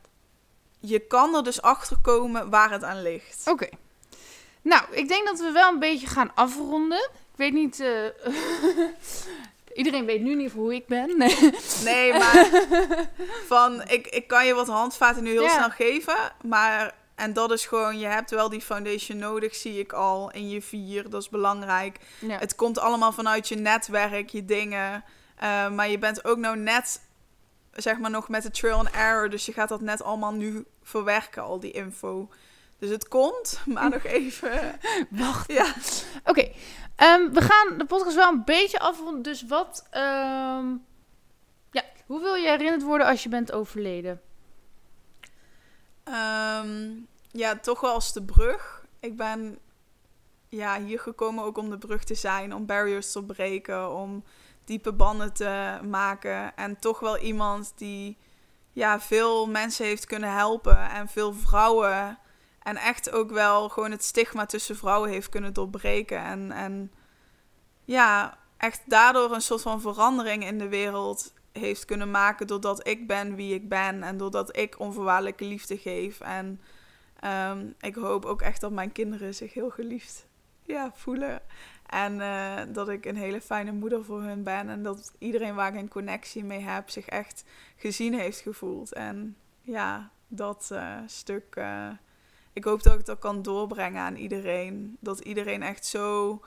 [0.80, 3.42] je kan er dus achter komen waar het aan ligt.
[3.48, 3.68] Oké.
[4.62, 7.08] Nou, ik denk dat we wel een beetje gaan afronden.
[7.12, 7.80] Ik weet niet...
[7.80, 8.04] eh,
[9.74, 11.16] Iedereen weet nu niet hoe ik ben.
[11.18, 11.36] Nee.
[11.84, 12.48] Nee, maar
[13.46, 15.48] van ik, ik kan je wat handvaten nu heel Ja.
[15.48, 16.16] snel geven.
[16.44, 20.48] Maar en dat is gewoon, je hebt wel die foundation nodig, zie ik al in
[20.48, 21.10] je vier.
[21.10, 21.98] Dat is belangrijk.
[22.18, 22.38] Ja.
[22.38, 25.04] Het komt allemaal vanuit je netwerk, je dingen.
[25.36, 27.00] Eh, maar je bent ook nou net,
[27.72, 29.30] zeg maar, nog met de trail and error.
[29.30, 32.28] Dus je gaat dat net allemaal nu verwerken, al die info.
[32.82, 34.78] Dus het komt, maar nog even.
[35.10, 35.52] Wacht.
[35.52, 35.74] Ja.
[36.24, 36.50] Oké,
[36.96, 39.22] ehm, we gaan de podcast wel een beetje afronden.
[39.22, 39.86] Dus wat...
[39.90, 40.76] ehm,
[41.70, 44.20] ja, hoe wil je herinnerd worden als je bent overleden?
[46.04, 46.90] Ehm,
[47.30, 48.84] ja, toch wel als de brug.
[49.00, 49.58] Ik ben
[50.48, 54.24] ja, hier gekomen ook om de brug te zijn, om barriers te breken, om
[54.64, 56.56] diepe banden te maken.
[56.56, 58.16] En toch wel iemand die
[58.72, 62.18] ja, veel mensen heeft kunnen helpen en veel vrouwen.
[62.62, 66.18] En echt ook wel gewoon het stigma tussen vrouwen heeft kunnen doorbreken.
[66.18, 66.92] En, en
[67.84, 72.46] ja, echt daardoor een soort van verandering in de wereld heeft kunnen maken.
[72.46, 74.02] Doordat ik ben wie ik ben.
[74.02, 76.20] En doordat ik onvoorwaardelijke liefde geef.
[76.20, 76.60] En
[77.20, 80.26] ehm, ik hoop ook echt dat mijn kinderen zich heel geliefd
[80.62, 81.40] ja, voelen.
[81.86, 84.68] En eh, dat ik een hele fijne moeder voor hun ben.
[84.68, 87.44] En dat iedereen waar ik een connectie mee heb zich echt
[87.76, 88.92] gezien heeft gevoeld.
[88.92, 91.56] En ja, dat eh, stuk.
[91.56, 91.88] eh,
[92.52, 94.96] ik hoop dat ik dat kan doorbrengen aan iedereen.
[95.00, 96.40] Dat iedereen echt zo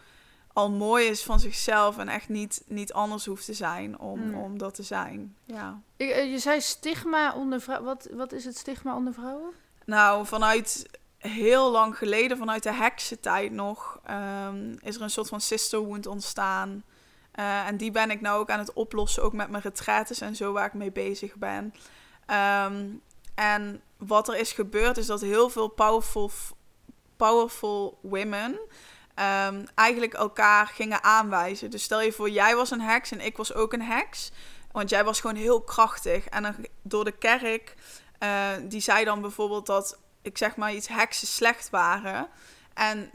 [0.53, 4.35] al mooi is van zichzelf en echt niet, niet anders hoeft te zijn om, Mm.
[4.35, 5.35] om dat te zijn.
[5.43, 5.81] Ja.
[5.97, 7.85] Eh, je zei stigma onder vrouwen.
[7.87, 9.51] Wat, wat is het stigma onder vrouwen?
[9.85, 15.41] Nou, vanuit heel lang geleden, vanuit de heksentijd nog, ehm, is er een soort van
[15.41, 16.83] sisterhood ontstaan.
[17.31, 20.35] Eh, en die ben ik nou ook aan het oplossen, ook met mijn retraites en
[20.35, 21.73] zo waar ik mee bezig ben.
[22.25, 22.85] Ehm,
[23.35, 26.31] en wat er is gebeurd, is dat heel veel powerful,
[27.15, 28.59] powerful women
[29.15, 31.71] ehm, eigenlijk elkaar gingen aanwijzen.
[31.71, 34.31] Dus stel je voor, jij was een heks en ik was ook een heks.
[34.71, 36.25] Want jij was gewoon heel krachtig.
[36.25, 37.75] En dan, door de kerk,
[38.19, 42.27] eh, die zei dan bijvoorbeeld dat, ik zeg maar iets, heksen slecht waren.
[42.73, 43.11] En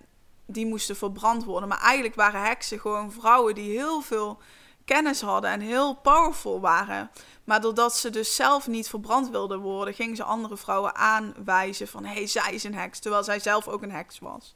[0.46, 1.68] die moesten verbrand worden.
[1.68, 4.40] Maar eigenlijk waren heksen gewoon vrouwen die heel veel
[4.94, 7.10] kennis hadden en heel powerful waren.
[7.44, 12.04] Maar doordat ze dus zelf niet verbrand wilden worden, gingen ze andere vrouwen aanwijzen van
[12.04, 14.52] hé, hey, zij is een heks, terwijl zij zelf ook een heks was.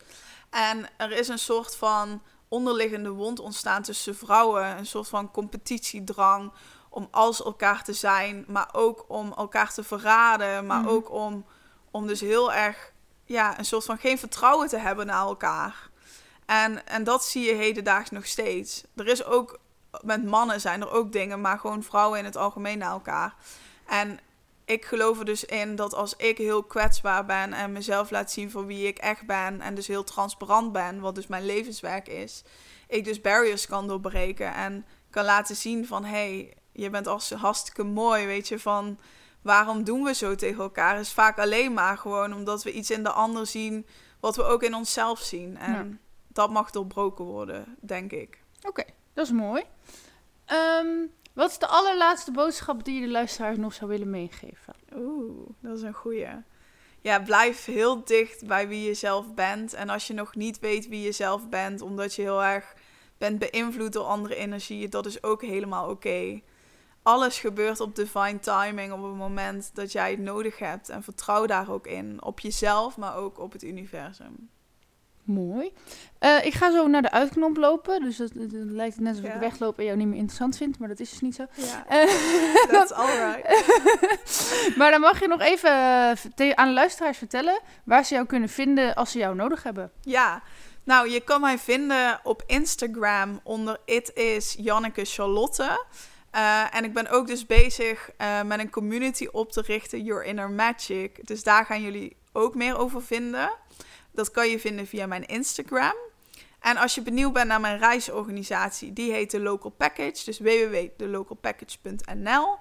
[0.50, 6.52] En er is een soort van onderliggende wond ontstaan tussen vrouwen, een soort van competitiedrang
[6.90, 10.88] om als elkaar te zijn, maar ook om elkaar te verraden, maar Mhm.
[10.88, 11.44] ook om,
[11.90, 12.92] om dus heel erg
[13.24, 15.90] ja, een soort van geen vertrouwen te hebben naar elkaar.
[16.46, 18.82] En, en dat zie je hedendaags nog steeds.
[18.96, 19.58] Er is ook,
[20.04, 23.34] met mannen zijn er ook dingen, maar gewoon vrouwen in het algemeen naar elkaar.
[23.86, 24.18] En
[24.64, 28.50] ik geloof er dus in dat als ik heel kwetsbaar ben en mezelf laat zien
[28.50, 32.42] voor wie ik echt ben, en dus heel transparant ben, wat dus mijn levenswerk is,
[32.88, 37.30] ik dus barriers kan doorbreken en kan laten zien van hé, hey, je bent als
[37.30, 38.98] hartstikke mooi, weet je, van
[39.42, 41.00] waarom doen we zo tegen elkaar?
[41.00, 43.86] Is vaak alleen maar gewoon omdat we iets in de ander zien
[44.20, 45.56] wat we ook in onszelf zien.
[45.56, 45.96] En Ja.
[46.28, 48.42] dat mag doorbroken worden, denk ik.
[48.62, 48.84] Oké,
[49.14, 49.62] dat is mooi.
[50.44, 54.74] Ehm, wat is de allerlaatste boodschap die je de luisteraars nog zou willen meegeven?
[54.96, 56.28] Oeh, dat is een goeie.
[57.00, 59.74] Ja, blijf heel dicht bij wie je zelf bent.
[59.74, 62.74] En als je nog niet weet wie je zelf bent, omdat je heel erg
[63.18, 66.40] bent beïnvloed door andere energieën, dat is ook helemaal oké.
[67.02, 70.88] Alles gebeurt op divine timing op het moment dat jij het nodig hebt.
[70.88, 72.22] En vertrouw daar ook in.
[72.22, 74.50] Op jezelf, maar ook op het universum.
[75.24, 75.72] Mooi.
[76.18, 78.00] Eh, ik ga zo naar de uitknop lopen.
[78.02, 79.34] Dus dat, dat lijkt net alsof Ja.
[79.34, 80.78] ik wegloop en jou niet meer interessant vind.
[80.78, 81.46] Maar dat is dus niet zo.
[81.54, 82.08] Ja, Eh,
[82.72, 83.64] that's alright.
[84.78, 85.70] maar dan mag je nog even
[86.36, 89.90] eh, aan de luisteraars vertellen waar ze jou kunnen vinden als ze jou nodig hebben.
[90.00, 90.42] Ja,
[90.84, 95.84] Nou, je kan mij vinden op Instagram onder It is Janneke Charlotte.
[96.34, 100.24] Uh, en ik ben ook dus bezig uh, met een community op te richten, Your
[100.24, 101.26] Inner Magic.
[101.26, 103.50] Dus daar gaan jullie ook meer over vinden.
[104.14, 105.94] Dat kan je vinden via mijn Instagram.
[106.60, 110.24] En als je benieuwd bent naar mijn reisorganisatie, die heet de Local Package.
[110.24, 112.56] Dus www.thelocalpackage.nl.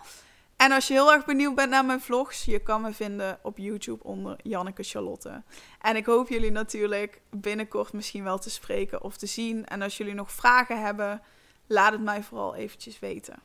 [0.56, 3.58] En als je heel erg benieuwd bent naar mijn vlogs, je kan me vinden op
[3.58, 5.44] YouTube onder Janneke Charlotte.
[5.82, 9.66] En ik hoop jullie natuurlijk binnenkort misschien wel te spreken of te zien.
[9.66, 11.22] En als jullie nog vragen hebben,
[11.68, 13.42] laat het mij vooral eventjes weten.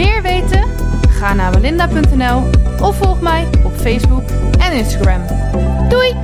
[0.00, 0.64] Meer weten?
[1.08, 2.50] Ga naar belinda.nl
[2.82, 4.22] of volg mij op Facebook
[4.58, 5.22] en Instagram.
[5.88, 6.14] Doei!